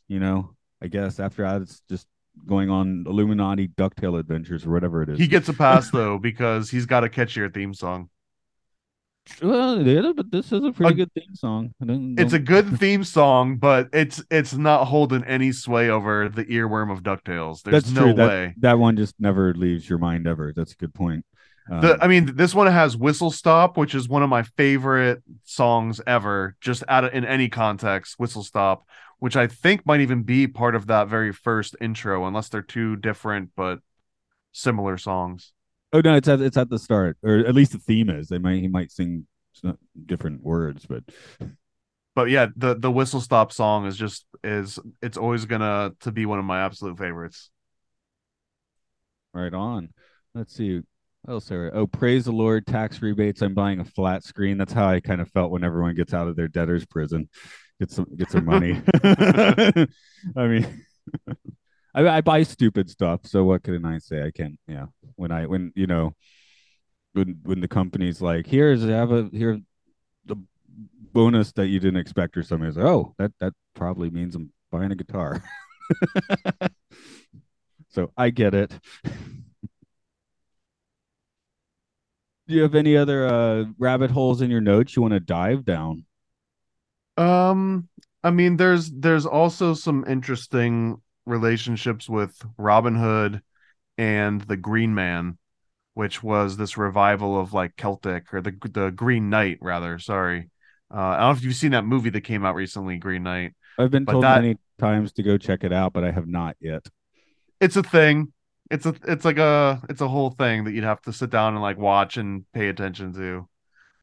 [0.08, 2.06] You know, I guess after that, it's just
[2.44, 5.18] going on Illuminati DuckTales adventures or whatever it is.
[5.18, 8.10] he gets a pass though because he's got a catchier theme song.
[9.42, 11.74] Well, it is, but this is a pretty Uh, good theme song.
[11.82, 16.28] I don't- It's a good theme song, but it's it's not holding any sway over
[16.28, 17.62] the earworm of Ducktales.
[17.62, 18.14] There's That's no true.
[18.14, 18.54] That- way.
[18.58, 20.52] That one just never leaves your mind ever.
[20.54, 21.24] That's a good point.
[21.70, 25.22] Um, The, I mean, this one has "Whistle Stop," which is one of my favorite
[25.44, 26.54] songs ever.
[26.60, 28.86] Just out of, in any context, "Whistle Stop,"
[29.18, 32.94] which I think might even be part of that very first intro, unless they're two
[32.96, 33.80] different but
[34.52, 35.52] similar songs.
[35.96, 38.28] Oh no, it's at it's at the start, or at least the theme is.
[38.28, 39.26] They might he might sing
[39.64, 39.72] uh,
[40.06, 41.04] different words, but
[42.14, 46.26] But yeah, the the "Whistle Stop" song is just is it's always gonna to be
[46.26, 47.50] one of my absolute favorites.
[49.34, 49.90] Right on.
[50.34, 50.82] Let's see.
[51.28, 51.74] Oh, there?
[51.74, 53.42] Oh, praise the Lord, tax rebates.
[53.42, 54.58] I'm buying a flat screen.
[54.58, 57.28] That's how I kind of felt when everyone gets out of their debtor's prison,
[57.80, 58.80] gets some gets some money.
[59.04, 59.86] I
[60.36, 60.84] mean,
[61.96, 63.22] I, I buy stupid stuff.
[63.24, 64.22] So what can I say?
[64.22, 64.58] I can't.
[64.68, 64.86] Yeah.
[65.16, 66.14] When I when you know
[67.14, 69.60] when when the company's like, here's have a here
[70.26, 70.36] the
[71.12, 72.68] bonus that you didn't expect, or something.
[72.68, 75.42] It's like, oh, that that probably means I'm buying a guitar.
[77.90, 78.78] so I get it.
[82.48, 85.64] Do you have any other uh, rabbit holes in your notes you want to dive
[85.64, 86.04] down?
[87.16, 87.88] Um,
[88.22, 93.42] I mean, there's there's also some interesting relationships with Robin Hood
[93.98, 95.38] and the Green Man,
[95.94, 99.98] which was this revival of like Celtic or the the Green Knight rather.
[99.98, 100.48] Sorry,
[100.94, 103.54] uh, I don't know if you've seen that movie that came out recently, Green Knight.
[103.78, 106.26] I've been But told that- many times to go check it out, but I have
[106.28, 106.86] not yet.
[107.60, 108.32] It's a thing.
[108.70, 111.54] It's a it's like a it's a whole thing that you'd have to sit down
[111.54, 113.48] and like watch and pay attention to.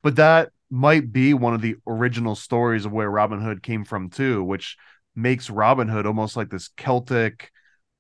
[0.01, 4.09] But that might be one of the original stories of where Robin Hood came from
[4.09, 4.78] too, which
[5.16, 7.51] makes Robin Hood almost like this Celtic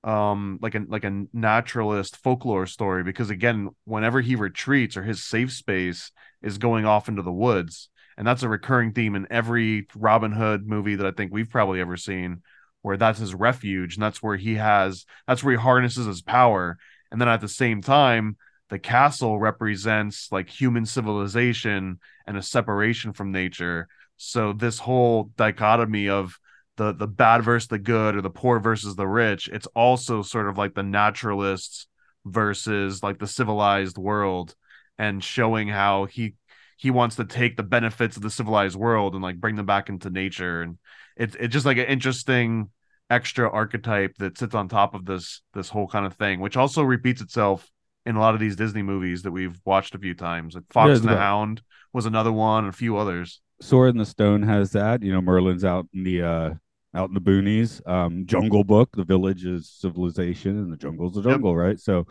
[0.03, 5.23] um like a like a naturalist folklore story because again whenever he retreats or his
[5.23, 6.11] safe space
[6.41, 7.89] is going off into the woods.
[8.17, 11.79] And that's a recurring theme in every Robin Hood movie that I think we've probably
[11.79, 12.41] ever seen
[12.81, 16.77] where that's his refuge and that's where he has that's where he harnesses his power.
[17.11, 18.37] And then at the same time
[18.69, 23.87] the castle represents like human civilization and a separation from nature.
[24.17, 26.37] So this whole dichotomy of
[26.77, 30.47] the the bad versus the good or the poor versus the rich it's also sort
[30.49, 31.87] of like the naturalists
[32.25, 34.55] versus like the civilized world
[34.97, 36.35] and showing how he
[36.77, 39.87] he wants to take the benefits of the civilized world and like bring them back
[39.89, 40.61] into nature.
[40.61, 40.77] And
[41.15, 42.69] it's it's just like an interesting
[43.09, 46.81] extra archetype that sits on top of this this whole kind of thing which also
[46.81, 47.69] repeats itself
[48.05, 50.55] in a lot of these disney movies that we've watched a few times.
[50.55, 51.61] Like fox Yeah, and the the- hound
[51.93, 53.39] was another one and a few others.
[53.61, 55.03] Sword in the Stone has that.
[55.03, 56.53] You know, Merlin's out in the uh
[56.95, 57.85] out in the boonies.
[57.87, 61.31] Um Jungle Book, the village is civilization and the jungle's the Yep.
[61.31, 61.79] jungle, right?
[61.79, 62.07] So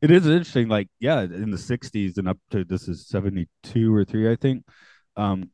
[0.00, 3.94] it is interesting, like, yeah, in the sixties and up to this is seventy two
[3.94, 4.64] or three, I think.
[5.16, 5.50] Um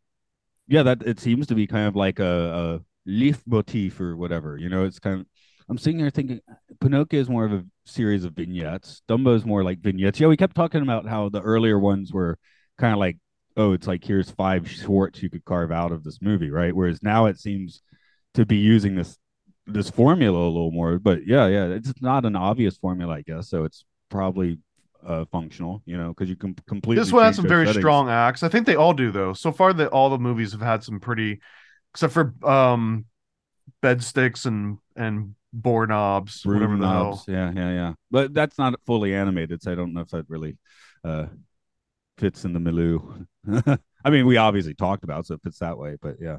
[0.66, 4.56] yeah, that it seems to be kind of like a, a leitmotif or whatever.
[4.58, 5.26] You know, it's kind of
[5.68, 6.40] I'm sitting here thinking
[6.80, 9.02] Pinocchio is more of a series of vignettes.
[9.08, 10.20] Dumbo is more like vignettes.
[10.20, 12.38] Yeah, we kept talking about how the earlier ones were
[12.78, 13.18] kind of like
[13.56, 16.74] oh, it's like here's five shorts you could carve out of this movie, right?
[16.74, 17.82] Whereas now it seems
[18.38, 19.18] to be using this
[19.66, 20.98] this formula a little more.
[20.98, 23.50] But yeah, yeah, it's not an obvious formula, I guess.
[23.50, 24.58] So it's probably
[25.04, 27.02] uh functional, you know, because you can completely.
[27.02, 27.82] this one has some very settings.
[27.82, 30.60] strong acts i think they all do though so far that all the movies have
[30.60, 31.40] had some pretty
[31.92, 33.04] except for um
[33.80, 37.24] bed sticks and and boar knobs whatever broom the hell knobs.
[37.28, 37.92] Yeah, yeah, yeah.
[38.10, 40.56] But that's not fully animated, so I don't know if that really
[41.04, 41.26] uh
[42.18, 42.98] fits in the milieu.
[44.04, 45.96] I mean, we obviously talked about, it, so it fits that way.
[46.00, 46.38] But yeah,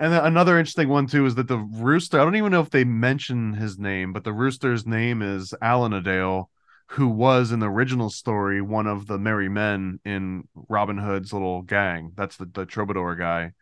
[0.00, 2.18] And another interesting one too is that the rooster.
[2.18, 6.48] I don't even know if they mention his name, but the rooster's name is Alan-a-Dale,
[6.86, 11.60] who was in the original story one of the merry men in Robin Hood's little
[11.60, 12.12] gang.
[12.16, 13.52] That's the the troubadour guy.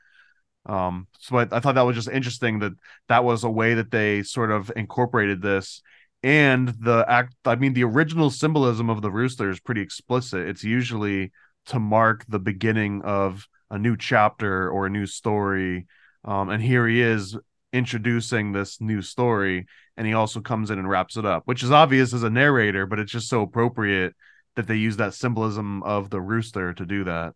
[0.65, 2.73] Um, so I, I thought that was just interesting that
[3.09, 5.83] that was a way that they sort of incorporated this.
[6.23, 10.47] And the act, I mean, the original symbolism of the rooster is pretty explicit.
[10.47, 11.33] It's usually
[11.67, 15.87] to mark the beginning of a new chapter or a new story
[16.25, 17.37] um, and here he is
[17.73, 19.67] introducing this new story,
[19.97, 22.87] and he also comes in and wraps it up, which is obvious as a narrator,
[22.87, 24.15] but it's just so appropriate
[24.57, 27.35] that they use that symbolism of the rooster to do that.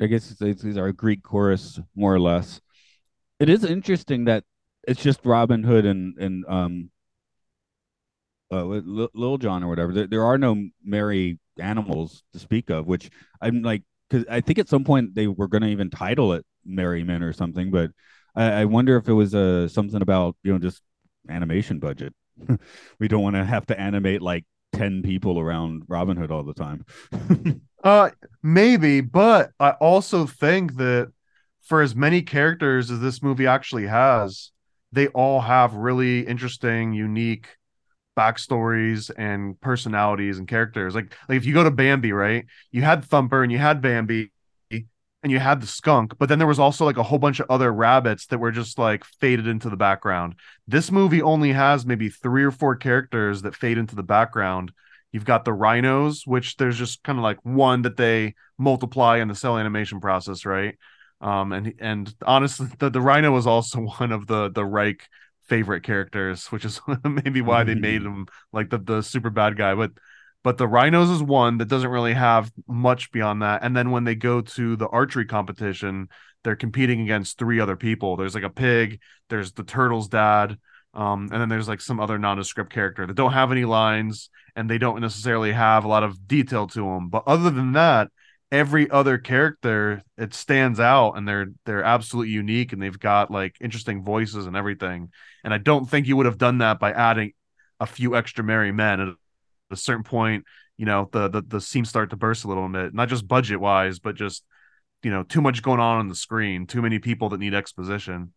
[0.00, 2.60] I guess it's, it's, it's Greek chorus, more or less.
[3.38, 4.44] It is interesting that
[4.86, 6.90] it's just Robin Hood and and um,
[8.50, 9.92] uh, Li- Little John or whatever.
[9.92, 13.10] There, there are no merry animals to speak of, which
[13.40, 16.44] I'm like, because I think at some point they were going to even title it
[16.64, 17.90] Merry Men or something, but
[18.34, 20.82] I, I wonder if it was uh something about you know just
[21.28, 22.14] animation budget.
[22.98, 26.54] we don't want to have to animate like ten people around Robin Hood all the
[26.54, 26.84] time.
[27.84, 28.08] Uh,
[28.42, 31.12] maybe, but I also think that
[31.60, 34.52] for as many characters as this movie actually has,
[34.90, 37.58] they all have really interesting, unique
[38.16, 40.94] backstories and personalities and characters.
[40.94, 42.46] Like, like if you go to Bambi, right?
[42.70, 44.30] You had Thumper and you had Bambi
[45.24, 47.46] and you had the skunk, but then there was also like a whole bunch of
[47.50, 50.34] other rabbits that were just like faded into the background.
[50.68, 54.70] This movie only has maybe three or four characters that fade into the background.
[55.12, 59.28] You've got the rhinos, which there's just kind of like one that they multiply in
[59.28, 60.76] the cell animation process, right?
[61.22, 65.08] Um, and and honestly, the, the rhino was also one of the the Reich
[65.48, 69.74] favorite characters, which is maybe why they made him like the the super bad guy.
[69.74, 69.92] But
[70.44, 73.64] but the rhinos is one that doesn't really have much beyond that.
[73.64, 76.08] And then when they go to the archery competition,
[76.44, 78.16] they're competing against three other people.
[78.16, 80.58] There's like a pig, there's the turtle's dad,
[80.92, 84.70] um, and then there's like some other nondescript character that don't have any lines and
[84.70, 87.08] they don't necessarily have a lot of detail to them.
[87.08, 88.10] But other than that,
[88.52, 93.56] every other character it stands out and they're they're absolutely unique and they've got like
[93.62, 95.10] interesting voices and everything.
[95.42, 97.32] And I don't think you would have done that by adding
[97.80, 99.16] a few extra merry men
[99.74, 100.44] a certain point.
[100.76, 103.60] You know, the the the seams start to burst a little bit, not just budget
[103.60, 104.44] wise, but just
[105.04, 108.32] you know, too much going on on the screen, too many people that need exposition.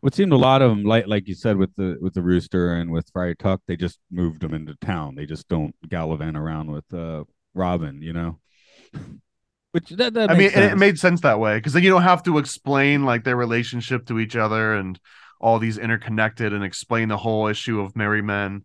[0.00, 2.74] What seemed a lot of them, like like you said with the with the rooster
[2.74, 5.14] and with Friar Tuck, they just moved them into town.
[5.14, 7.24] They just don't gallivant around with uh,
[7.54, 8.38] Robin, you know.
[9.72, 12.02] Which that, that I mean, and it made sense that way because then you don't
[12.02, 14.98] have to explain like their relationship to each other and
[15.40, 18.64] all these interconnected and explain the whole issue of merry men.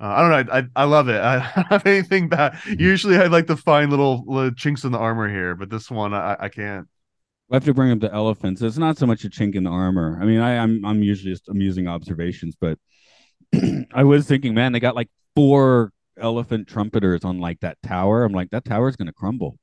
[0.00, 0.52] Uh, I don't know.
[0.52, 1.20] I, I, I love it.
[1.20, 2.58] I don't have anything bad.
[2.66, 6.12] Usually, I'd like to find little, little chinks in the armor here, but this one,
[6.14, 6.88] I, I can't.
[7.50, 8.62] I have to bring up the elephants.
[8.62, 10.18] It's not so much a chink in the armor.
[10.20, 12.78] I mean, I, I'm I'm usually just amusing observations, but
[13.94, 18.24] I was thinking, man, they got like four elephant trumpeters on like that tower.
[18.24, 19.58] I'm like, that tower's gonna crumble.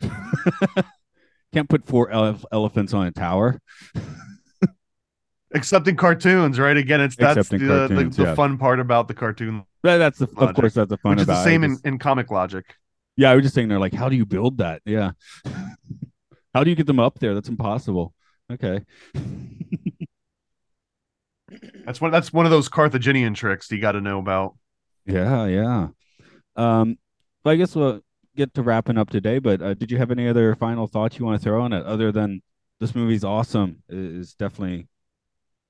[1.52, 3.60] Can't put four ele- elephants on a tower.
[5.54, 6.76] Except in cartoons, right?
[6.76, 8.34] Again, it's that's the, in the, the yeah.
[8.34, 11.20] fun part about the cartoon, That- that's the of Logic, course that's the fun which
[11.20, 12.74] is the same in, in comic logic.
[13.16, 14.82] yeah, I was just saying they're like, how do you build that?
[14.84, 15.12] Yeah.
[16.54, 17.32] how do you get them up there?
[17.34, 18.12] That's impossible.
[18.52, 18.80] Okay.
[21.86, 22.10] That's one.
[22.10, 24.54] That's one of those Carthaginian tricks you got to know about.
[25.06, 25.88] Yeah, yeah.
[26.56, 26.98] Um,
[27.42, 28.00] but I guess we'll
[28.36, 29.38] get to wrapping up today.
[29.38, 31.86] But uh, did you have any other final thoughts you want to throw on it,
[31.86, 32.42] other than
[32.80, 33.82] this movie's awesome?
[33.90, 34.88] i- Is definitely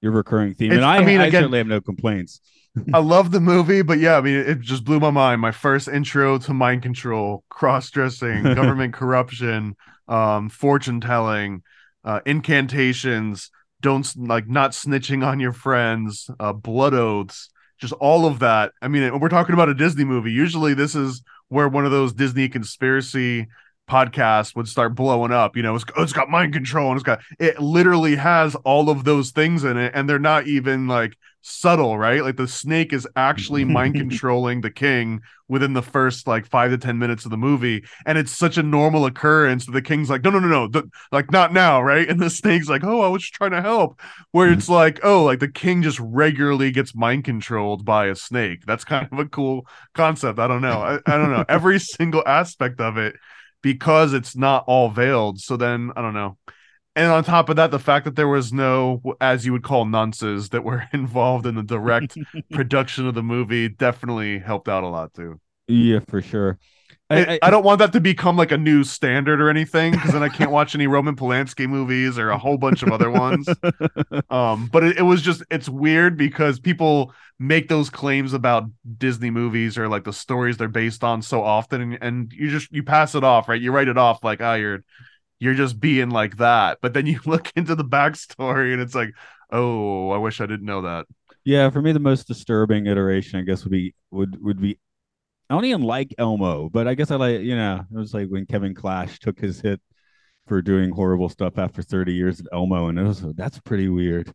[0.01, 2.41] your recurring theme, and I, I mean, I again- certainly have no complaints.
[2.95, 5.41] I love the movie, but yeah, I mean, it just blew my mind.
[5.41, 9.75] My first intro to mind control, cross dressing, government corruption,
[10.07, 11.63] um, fortune telling,
[12.05, 17.49] uh, incantations, don't like not snitching on your friends, uh, blood oaths,
[17.81, 18.73] just all of that.
[18.83, 20.31] I mean, we're talking about a Disney movie.
[20.33, 23.47] Usually, this is where one of those Disney conspiracy
[23.89, 25.57] podcasts would start blowing up.
[25.57, 28.91] You know, it's, oh, it's got mind control and it's got it literally has all
[28.91, 32.23] of those things in it, and they're not even like subtle, right?
[32.23, 36.79] Like the snake is actually mind controlling the king within the first like five to
[36.79, 40.23] ten minutes of the movie, and it's such a normal occurrence that the king's like,
[40.23, 42.09] no, no, no, no, th- like not now, right?
[42.09, 44.01] And the snake's like, oh, I was just trying to help.
[44.33, 44.75] Where it's mm-hmm.
[44.75, 48.65] like, oh, like the king just regularly gets mind controlled by a snake.
[48.67, 50.39] That's kind of a cool concept.
[50.39, 50.81] I don't know.
[50.81, 51.45] I, I don't know.
[51.49, 53.17] Every single aspect of it
[53.63, 55.41] because it's not all veiled.
[55.41, 56.37] So then I don't know.
[56.97, 59.87] And on top of that, the fact that there was no, as you would call,
[59.87, 62.17] nonces that were involved in the direct
[62.53, 65.41] production of the movie definitely helped out a lot too.
[65.69, 66.59] Yeah, for sure.
[67.11, 70.23] I, I, don't want that to become like a new standard or anything because then
[70.23, 73.49] I can't watch any Roman Polanski movies or a whole bunch of other ones.
[74.31, 78.65] Um, but it, it was just it's weird because people make those claims about
[78.99, 82.71] Disney movies or like the stories they're based on so often, and, and you just
[82.73, 83.61] you pass it off, right?
[83.61, 84.85] You write it off like, oh, you're
[85.39, 86.79] you're just being like that.
[86.83, 89.11] But then you look into the backstory and it's like,
[89.51, 91.07] oh, I wish I didn't know that.
[91.45, 94.79] Yeah, for me, the most disturbing iteration, I guess, would be would would be.
[95.51, 98.29] I don't even like Elmo, but I guess I like you know it was like
[98.29, 99.81] when Kevin Clash took his hit
[100.47, 104.33] for doing horrible stuff after 30 years at Elmo, and it was that's pretty weird.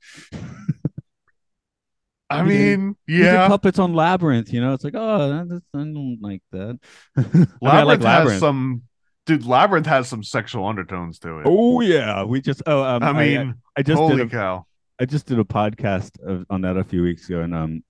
[2.30, 4.74] I mean, yeah, puppets on Labyrinth, you know.
[4.74, 6.80] It's like, oh, I don't like that.
[7.16, 8.84] Labyrinth, I like has some
[9.28, 9.46] dude.
[9.46, 11.44] Labyrinth has some sexual undertones to it.
[11.46, 12.64] Oh yeah, we just.
[12.66, 14.66] Oh, um, I I mean, I, just holy did a, cow!
[15.00, 17.84] I just did a podcast of, on that a few weeks ago, and um,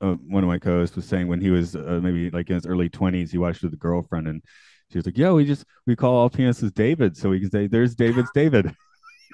[0.00, 2.66] uh, one of my co-hosts was saying when he was uh, maybe like in his
[2.66, 4.42] early twenties, he watched with a girlfriend, and
[4.90, 7.66] she was like, "Yeah, we just we call all penises David, so we can say
[7.66, 8.74] there's David's David."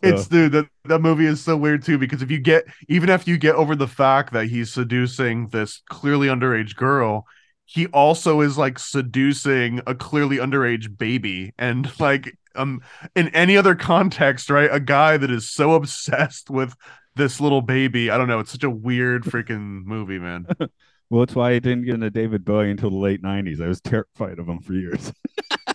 [0.00, 3.30] It's dude that that movie is so weird too because if you get even after
[3.30, 7.26] you get over the fact that he's seducing this clearly underage girl,
[7.64, 12.80] he also is like seducing a clearly underage baby and like um
[13.16, 14.70] in any other context, right?
[14.72, 16.74] A guy that is so obsessed with
[17.18, 18.10] this little baby.
[18.10, 20.46] I don't know, it's such a weird freaking movie, man.
[21.10, 23.60] well, that's why I didn't get into David Bowie until the late '90s.
[23.60, 25.12] I was terrified of him for years.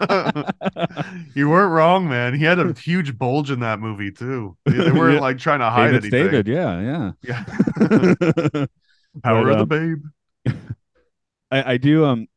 [1.36, 2.34] you weren't wrong, man.
[2.34, 4.58] He had a huge bulge in that movie too.
[4.66, 5.20] They, weren't Yeah.
[5.22, 6.32] like trying to hide David's anything.
[6.32, 7.46] David, yeah, yeah.
[7.78, 8.66] Yeah.
[8.66, 8.70] But,
[9.24, 10.02] Power of the um,
[10.46, 10.56] babe.
[11.52, 12.28] I, I do um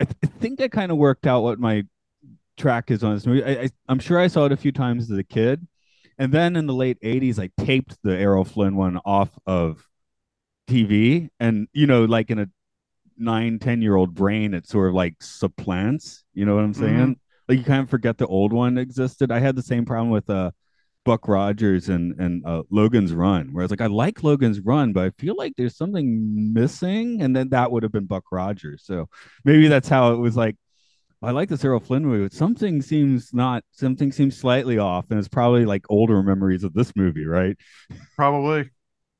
[0.00, 1.84] I, th- I think I kind of worked out what my
[2.56, 3.44] track is on this movie.
[3.44, 5.66] I, I I'm sure I saw it a few times as a kid.
[6.18, 9.86] And then in the late 80s I taped the Errol Flynn one off of
[10.68, 12.46] TV and you know like in a
[13.16, 17.16] nine, 10 year old brain it sort of like supplants, you know what I'm saying?
[17.48, 19.30] Like you kind of forget the old one existed.
[19.32, 20.50] I had the same problem with uh
[21.04, 24.92] Buck Rogers and and uh, Logan's Run, where I was like, I like Logan's Run,
[24.92, 28.82] but I feel like there's something missing, and then that would have been Buck Rogers.
[28.84, 29.08] So
[29.44, 30.56] maybe that's how it was like.
[31.20, 33.64] I like the Errol Flynn movie, but something seems not.
[33.72, 37.56] Something seems slightly off, and it's probably like older memories of this movie, right?
[38.16, 38.70] Probably.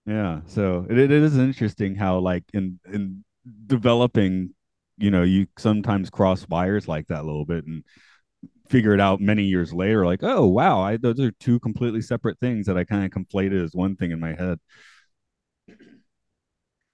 [0.06, 0.40] Yeah.
[0.46, 3.24] So it, it is interesting how like in in
[3.66, 4.54] developing,
[4.96, 7.84] you know, you sometimes cross wires like that a little bit and
[8.68, 12.38] figure it out many years later like oh wow I, those are two completely separate
[12.38, 14.58] things that i kind of conflated as one thing in my head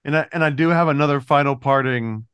[0.05, 2.27] And I and I do have another final parting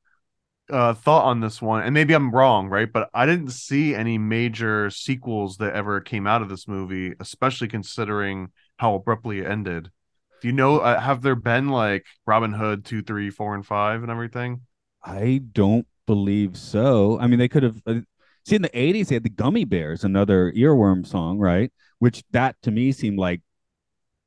[0.71, 1.83] uh thought on this one.
[1.83, 2.91] And maybe I'm wrong, right?
[2.91, 7.69] But I didn't see any major sequels that ever came out of this movie, especially
[7.69, 8.49] considering
[8.79, 9.91] how abruptly it ended.
[10.41, 14.03] Do you know uh, have there been like Robin Hood 2, 3, 4 and 5
[14.03, 14.63] and everything?
[15.05, 18.01] i don't believe so i mean they could have uh,
[18.45, 22.57] see in the 80s they had the Gummi Bears another earworm song right which that
[22.63, 23.41] to me seemed like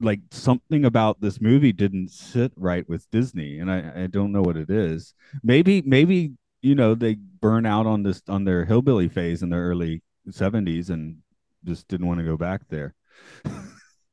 [0.03, 4.41] like something about this movie didn't sit right with disney and i i don't know
[4.41, 6.31] what it is maybe maybe
[6.61, 10.89] you know they burn out on this on their hillbilly phase in the early 70s
[10.89, 11.17] and
[11.65, 12.93] just didn't want to go back there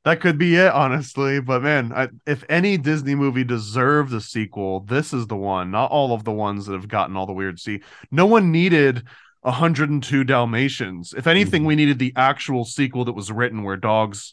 [0.07, 1.43] That could be it, honestly.
[1.43, 5.71] But man, I, if any Disney movie deserved a sequel, this is the one.
[5.71, 7.61] Not all of the ones that have gotten all the weird.
[7.61, 9.03] See, no one needed
[9.43, 11.13] 102 Dalmatians.
[11.15, 11.67] If anything, Mhm.
[11.67, 14.33] we needed the actual sequel that was written where dogs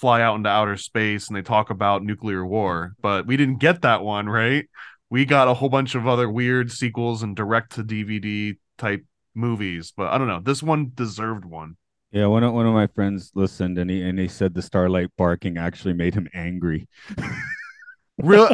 [0.00, 2.94] fly out into outer space and they talk about nuclear war.
[3.00, 4.68] But we didn't get that one, right?
[5.10, 9.92] We got a whole bunch of other weird sequels and direct to DVD type movies.
[9.96, 10.40] But I don't know.
[10.40, 11.76] This one deserved one.
[12.12, 15.10] Yeah, one of one of my friends listened and he and he said the starlight
[15.16, 16.88] barking actually made him angry.
[18.18, 18.48] Real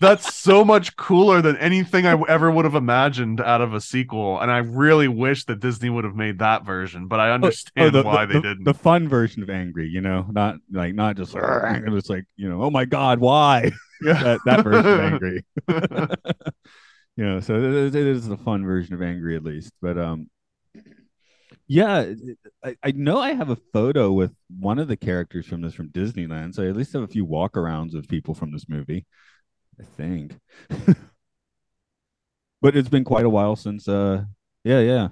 [0.00, 4.40] that's so much cooler than anything I ever would have imagined out of a sequel.
[4.40, 8.02] And I really wish that Disney would have made that version, but I understand the,
[8.02, 8.64] why the- they the- didn't.
[8.64, 12.48] The fun version of angry, you know, not like not just it was like, you
[12.48, 13.70] know, oh my god, why?
[14.02, 14.22] yeah.
[14.22, 15.44] that that version of angry.
[17.16, 19.72] you know, so it, it is the fun version of angry at least.
[19.80, 20.28] But um
[21.68, 22.12] yeah,
[22.64, 25.88] I, I know I have a photo with one of the characters from this from
[25.90, 26.54] Disneyland.
[26.54, 29.06] So I at least have a few walkarounds of people from this movie.
[29.80, 30.38] I think.
[32.60, 34.24] but it's been quite a while since uh
[34.64, 35.08] yeah, yeah.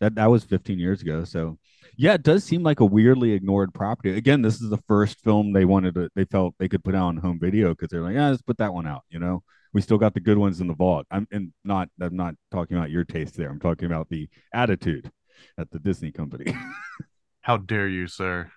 [0.00, 1.24] That that was 15 years ago.
[1.24, 1.58] So
[1.96, 4.16] yeah, it does seem like a weirdly ignored property.
[4.16, 7.08] Again, this is the first film they wanted to they felt they could put out
[7.08, 9.42] on home video because they're like, yeah, let's put that one out, you know.
[9.72, 11.06] We still got the good ones in the vault.
[11.10, 13.50] I'm and not I'm not talking about your taste there.
[13.50, 15.10] I'm talking about the attitude
[15.58, 16.54] at the Disney company.
[17.40, 18.50] How dare you, sir?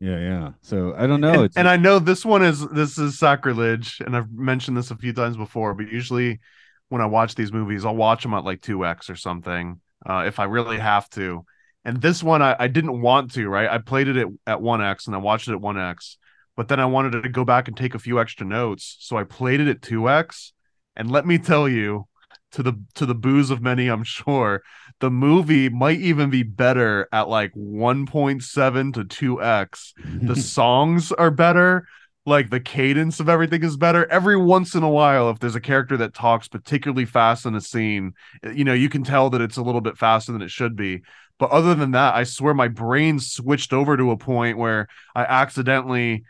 [0.00, 0.50] yeah, yeah.
[0.62, 1.34] So I don't know.
[1.34, 4.90] and, it's and I know this one is this is sacrilege, and I've mentioned this
[4.90, 6.40] a few times before, but usually
[6.88, 10.38] when I watch these movies, I'll watch them at like 2x or something, uh, if
[10.38, 11.44] I really have to.
[11.84, 13.68] And this one I, I didn't want to, right?
[13.68, 16.16] I played it at, at 1x and I watched it at 1x,
[16.56, 18.96] but then I wanted to go back and take a few extra notes.
[19.00, 20.52] So I played it at 2x.
[20.96, 22.06] And let me tell you,
[22.52, 24.62] to the to the boos of many, I'm sure,
[25.00, 29.92] the movie might even be better at like 1.7 to 2x
[30.26, 31.86] the songs are better.
[32.26, 34.06] Like the cadence of everything is better.
[34.10, 37.60] Every once in a while if there's a character that talks particularly fast in a
[37.60, 38.12] scene
[38.54, 41.02] you know you can tell that it's a little bit faster than it should be.
[41.38, 45.24] But other than that i swear my brain switched over to a point where i
[45.24, 46.24] accidentally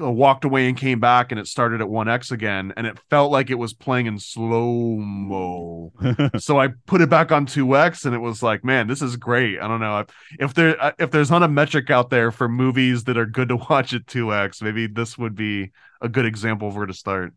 [0.00, 3.50] walked away and came back and it started at 1x again and it felt like
[3.50, 5.92] it was playing in slow mo
[6.38, 9.58] so I put it back on 2x and it was like, man, this is great.
[9.58, 10.04] I don't know
[10.38, 13.48] if, there uh, if there's not a metric out there for movies that are good
[13.48, 17.34] to watch at 2x, maybe this would be a good example for where to start.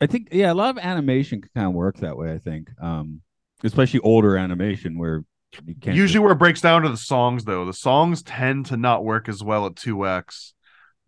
[0.00, 2.32] I think yeah, a lot of animation can kind of work that way.
[2.32, 3.22] I think, um,
[3.62, 5.24] especially older animation where
[5.64, 8.76] you can't Usually where it breaks down to the songs though, the songs tend to
[8.76, 10.52] not work as well at 2x.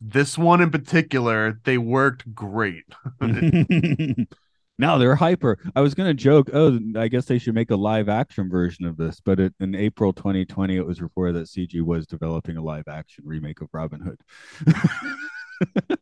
[0.01, 2.85] This one in particular, they worked great.
[4.79, 5.59] now they're hyper.
[5.75, 6.51] I was gonna joke.
[6.53, 9.21] Oh, I guess they should make a live action version of this.
[9.21, 13.25] But it, in April 2020, it was reported that CG was developing a live action
[13.27, 14.21] remake of Robin Hood.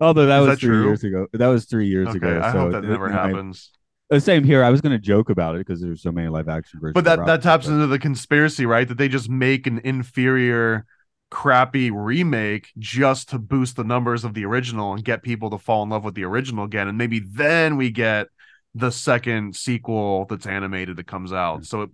[0.00, 0.84] Although that Is was that three true?
[0.84, 1.26] years ago.
[1.32, 2.40] That was three years Okay, ago.
[2.44, 3.70] I so hope that it- never and I- happens.
[4.12, 4.62] uh, same here.
[4.62, 6.94] I was gonna joke about it because there's so many live action versions.
[6.94, 8.86] But that that taps into the conspiracy, right?
[8.86, 10.84] That they just make an inferior,
[11.30, 15.82] crappy remake just to boost the numbers of the original and get people to fall
[15.82, 18.28] in love with the original again, and maybe then we get
[18.74, 21.64] the second sequel that's animated that comes out.
[21.64, 21.90] So it,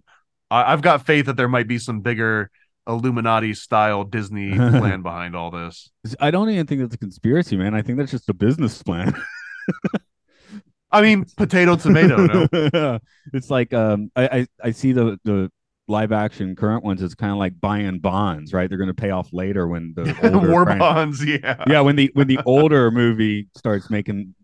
[0.50, 2.50] I, I've got faith that there might be some bigger
[2.86, 5.90] Illuminati style Disney plan behind all this.
[6.20, 7.74] I don't even think that's a conspiracy, man.
[7.74, 9.14] I think that's just a business plan.
[10.90, 12.48] I mean, potato tomato.
[12.48, 12.98] No,
[13.32, 15.50] it's like um I, I I see the the
[15.86, 18.68] live action current ones it's kind of like buying bonds right?
[18.68, 21.24] They're going to pay off later when the older war bonds.
[21.24, 24.34] Yeah, yeah when the when the older movie starts making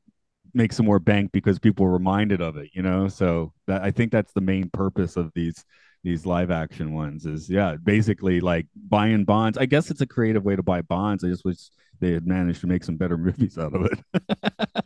[0.53, 3.09] make some more bank because people are reminded of it you know?
[3.09, 5.65] So that i think that's the main purpose of these
[6.03, 9.59] these live action ones is yeah basically like buying bonds.
[9.59, 11.25] I guess it's a creative way to buy bonds.
[11.25, 11.59] I just wish
[12.01, 14.85] they had managed to make some better movies out of it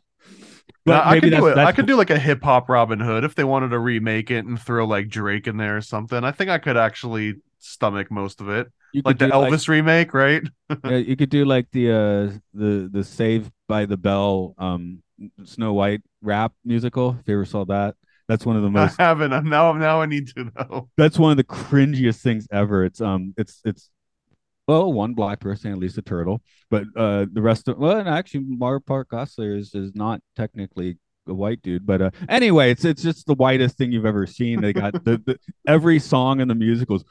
[0.86, 1.52] Now, I maybe could do it.
[1.52, 4.30] I that's could do like a hip hop Robin Hood if they wanted to remake
[4.30, 6.22] it and throw like Drake in there or something.
[6.24, 9.66] I think I could actually stomach most of it, you could like the do, Elvis
[9.68, 10.42] remake, right?
[10.84, 15.02] yeah, you could do like the uh the the Save by the Bell um
[15.44, 17.16] Snow White rap musical.
[17.20, 17.96] If you ever saw that,
[18.28, 19.00] that's one of the most.
[19.00, 19.32] I haven't.
[19.32, 19.72] I'm now.
[19.72, 20.90] Now I need to know.
[20.96, 22.84] that's one of the cringiest things ever.
[22.84, 23.90] It's um it's it's
[24.66, 28.08] well one black person at least a turtle, but uh the rest of well and
[28.08, 33.02] actually Mark-Paul Gosselaar is is not technically a white dude, but uh anyway, it's it's
[33.02, 34.60] just the whitest thing you've ever seen.
[34.60, 37.04] They got the, the every song in the musicals.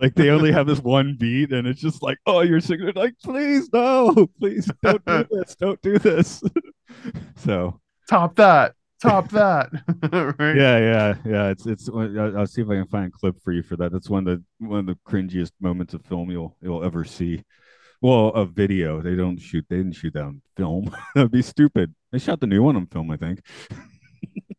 [0.00, 2.96] Like they only have this one beat, and it's just like, oh, you're singing it
[2.96, 6.42] like, please no, please don't do this, don't do this.
[7.36, 8.74] so Top that.
[9.04, 9.70] Top that.
[10.38, 10.56] right?
[10.56, 11.48] Yeah, yeah, yeah.
[11.50, 11.88] It's it's.
[11.88, 13.92] I'll I'll see if I can find a clip for you for that.
[13.92, 17.42] That's one of the one of the cringiest moments of film you'll you'll ever see.
[18.00, 19.00] Well, a video.
[19.00, 19.64] They don't shoot.
[19.68, 20.94] They didn't shoot that on film.
[21.14, 21.94] That'd be stupid.
[22.12, 23.40] They shot the new one on film, I think.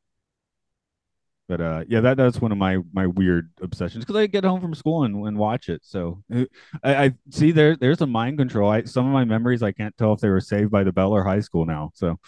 [1.48, 4.62] but uh, yeah, that that's one of my my weird obsessions because I get home
[4.62, 5.82] from school and, and watch it.
[5.84, 6.46] So uh,
[6.84, 8.70] I, I see there there's a mind control.
[8.70, 11.12] I some of my memories I can't tell if they were saved by the bell
[11.12, 11.92] or high school now.
[11.94, 12.20] So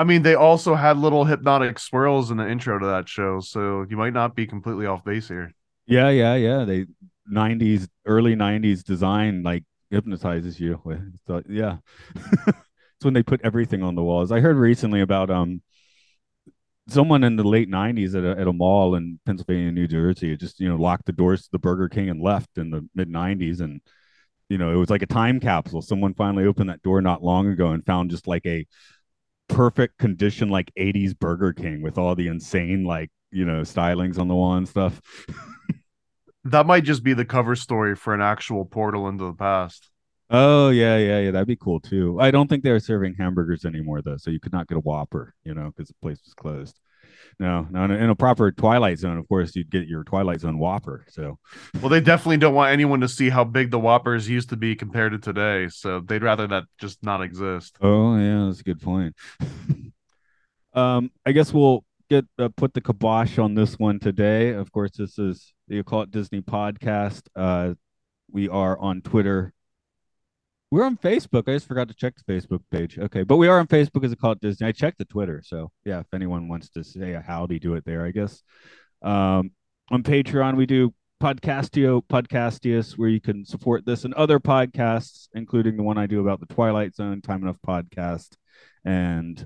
[0.00, 3.84] I mean, they also had little hypnotic swirls in the intro to that show, so
[3.86, 5.52] you might not be completely off base here.
[5.86, 6.64] yeah, yeah, yeah.
[6.64, 6.86] They
[7.30, 10.80] '90s, early '90s design like hypnotizes you.
[11.26, 11.76] So, yeah,
[12.46, 14.32] it's when they put everything on the walls.
[14.32, 15.60] I heard recently about um
[16.88, 20.60] someone in the late '90s at a, at a mall in Pennsylvania, New Jersey, just
[20.60, 23.60] you know locked the doors to the Burger King and left in the mid '90s,
[23.60, 23.82] and
[24.48, 25.82] you know it was like a time capsule.
[25.82, 28.66] Someone finally opened that door not long ago and found just like a
[29.50, 34.28] perfect condition like 80s Burger King with all the insane like you know stylings on
[34.28, 35.00] the wall and stuff.
[36.44, 39.90] That might just be the cover story for an actual portal into the past.
[40.30, 41.30] Oh yeah, yeah, yeah.
[41.32, 42.18] That'd be cool too.
[42.20, 45.34] I don't think they're serving hamburgers anymore though, so you could not get a Whopper,
[45.44, 46.80] you know, because the place was closed.
[47.40, 50.42] No, no, in a, in a proper Twilight Zone, of course, you'd get your Twilight
[50.42, 51.06] Zone Whopper.
[51.08, 51.38] So
[51.80, 54.76] Well, they definitely don't want anyone to see how big the Whoppers used to be
[54.76, 57.78] compared to today, so they'd rather that just not exist.
[57.80, 59.16] Oh yeah, that's a good point.
[60.74, 64.50] um, I guess we'll get uh, put the kibosh on this one today.
[64.50, 67.22] Of course, this is the Occult Disney podcast.
[67.34, 67.72] Uh,
[68.30, 69.54] we are on Twitter.
[70.70, 71.48] We're on Facebook.
[71.48, 72.96] I just forgot to check the Facebook page.
[72.96, 74.68] Okay, but we are on Facebook as Occult Disney.
[74.68, 77.84] I checked the Twitter, so yeah, if anyone wants to say a howdy, do it
[77.84, 78.06] there.
[78.06, 78.42] I guess.
[79.02, 79.50] Um,
[79.90, 85.76] on Patreon, we do Podcastio Podcastius, where you can support this and other podcasts, including
[85.76, 88.36] the one I do about the Twilight Zone, Time Enough podcast,
[88.84, 89.44] and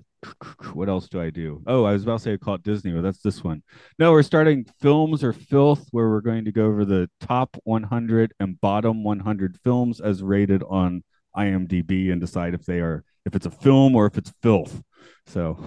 [0.74, 1.62] what else do I do?
[1.66, 3.62] Oh, I was about to say call it Disney, but that's this one.
[3.98, 8.34] No, we're starting Films or Filth, where we're going to go over the top 100
[8.40, 11.02] and bottom 100 films as rated on
[11.36, 14.82] IMDb and decide if they are if it's a film or if it's filth.
[15.26, 15.58] So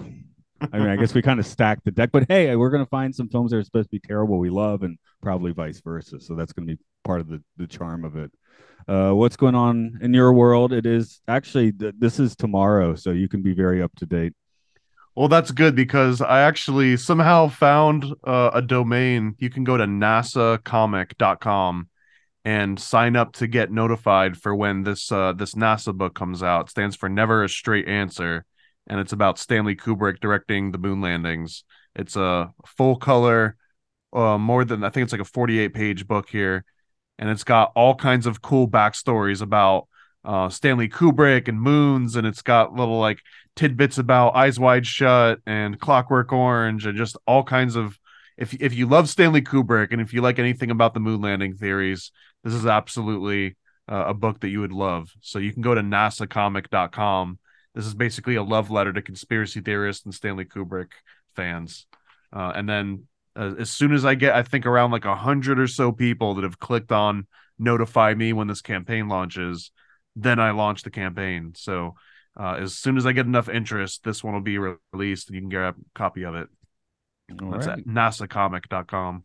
[0.60, 2.90] I mean, I guess we kind of stacked the deck, but hey, we're going to
[2.90, 6.20] find some films that are supposed to be terrible we love, and probably vice versa.
[6.20, 8.32] So that's going to be part of the the charm of it.
[8.86, 10.72] Uh, what's going on in your world?
[10.72, 14.32] It is actually th- this is tomorrow, so you can be very up to date.
[15.14, 19.34] Well, that's good because I actually somehow found uh, a domain.
[19.38, 21.88] You can go to nasacomic.com
[22.44, 26.66] and sign up to get notified for when this uh, this NASA book comes out.
[26.66, 28.44] It stands for Never a Straight Answer,
[28.86, 31.64] and it's about Stanley Kubrick directing the moon landings.
[31.94, 33.56] It's a full color,
[34.12, 36.64] uh, more than I think it's like a 48 page book here,
[37.18, 39.88] and it's got all kinds of cool backstories about
[40.24, 43.20] uh, Stanley Kubrick and moons, and it's got little like
[43.56, 47.98] tidbits about Eyes Wide Shut and Clockwork Orange, and just all kinds of.
[48.36, 51.54] If if you love Stanley Kubrick and if you like anything about the moon landing
[51.56, 52.12] theories,
[52.44, 53.56] this is absolutely
[53.90, 55.10] uh, a book that you would love.
[55.20, 57.38] So you can go to nasacomic.com.
[57.74, 60.92] This is basically a love letter to conspiracy theorists and Stanley Kubrick
[61.36, 61.86] fans.
[62.32, 65.58] Uh, and then uh, as soon as I get, I think around like a hundred
[65.58, 67.26] or so people that have clicked on
[67.58, 69.70] notify me when this campaign launches,
[70.16, 71.52] then I launch the campaign.
[71.56, 71.94] So
[72.38, 75.34] uh, as soon as I get enough interest, this one will be re- released and
[75.34, 76.48] you can grab a copy of it.
[77.42, 77.78] All That's right.
[77.78, 79.24] at nasacomic.com.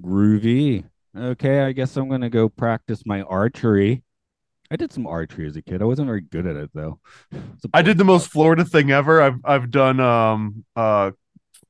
[0.00, 0.84] Groovy.
[1.16, 4.02] Okay, I guess I'm gonna go practice my archery.
[4.70, 5.82] I did some archery as a kid.
[5.82, 6.98] I wasn't very good at it though.
[7.74, 9.22] I did the most Florida thing ever.
[9.22, 11.12] I've I've done um uh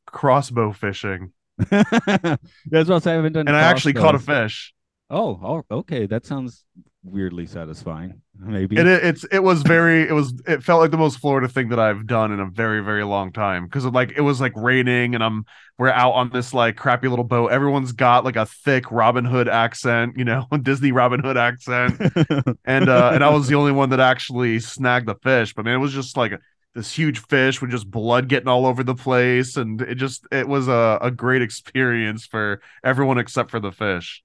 [0.06, 1.32] crossbow fishing,
[1.70, 3.06] That's what.
[3.06, 3.48] I haven't done.
[3.48, 4.72] and I actually caught a fish.
[5.10, 6.06] Oh, oh, okay.
[6.06, 6.64] That sounds
[7.04, 8.20] weirdly satisfying.
[8.38, 8.76] Maybe.
[8.76, 11.78] It, it's it was very it was it felt like the most Florida thing that
[11.78, 15.22] I've done in a very very long time because like it was like raining and
[15.22, 15.44] I'm
[15.78, 17.52] we're out on this like crappy little boat.
[17.52, 22.00] Everyone's got like a thick Robin Hood accent, you know, Disney Robin Hood accent,
[22.64, 25.54] and uh and I was the only one that actually snagged the fish.
[25.54, 26.32] But man, it was just like
[26.74, 30.48] this huge fish with just blood getting all over the place, and it just it
[30.48, 34.24] was a a great experience for everyone except for the fish.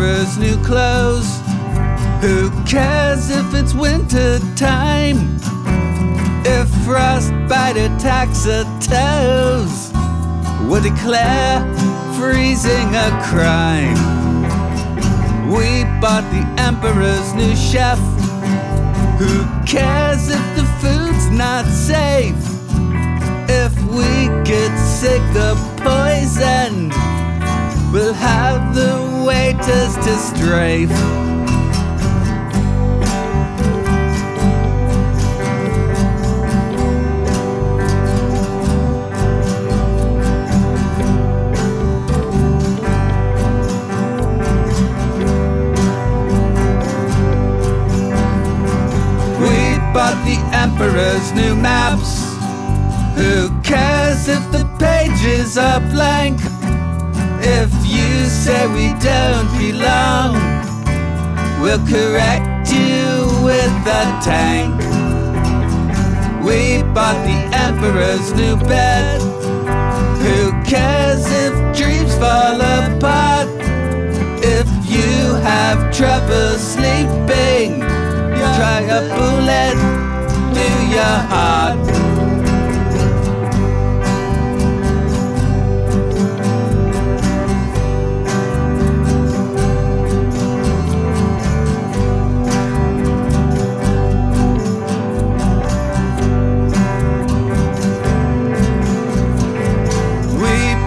[0.00, 1.40] Emperor's new clothes.
[2.22, 5.36] Who cares if it's winter time?
[6.42, 9.92] If frostbite attacks our toes,
[10.66, 11.60] we'll declare
[12.18, 13.94] freezing a crime.
[15.52, 17.98] We bought the Emperor's new chef.
[19.18, 22.40] Who cares if the food's not safe?
[23.50, 25.54] If we get sick, the
[25.84, 26.88] poison
[27.92, 30.90] will have the waiters to strafe.
[49.40, 52.24] We bought the Emperor's new maps.
[53.16, 56.49] Who cares if the pages are blank?
[57.42, 60.34] If you say we don't belong,
[61.62, 64.76] we'll correct you with a tank.
[66.44, 69.20] We bought the Emperor's new bed.
[70.20, 73.48] Who cares if dreams fall apart?
[74.42, 77.80] If you have trouble sleeping,
[78.56, 79.76] try a bullet
[80.52, 82.09] through your heart.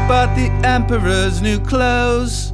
[0.08, 2.52] Bought the Emperor's new clothes.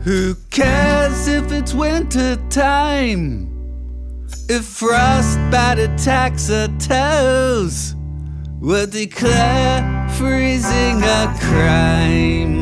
[0.00, 3.52] Who cares if it's winter time?
[4.48, 7.94] If frostbite attacks our toes,
[8.60, 12.55] we'll declare freezing a crime.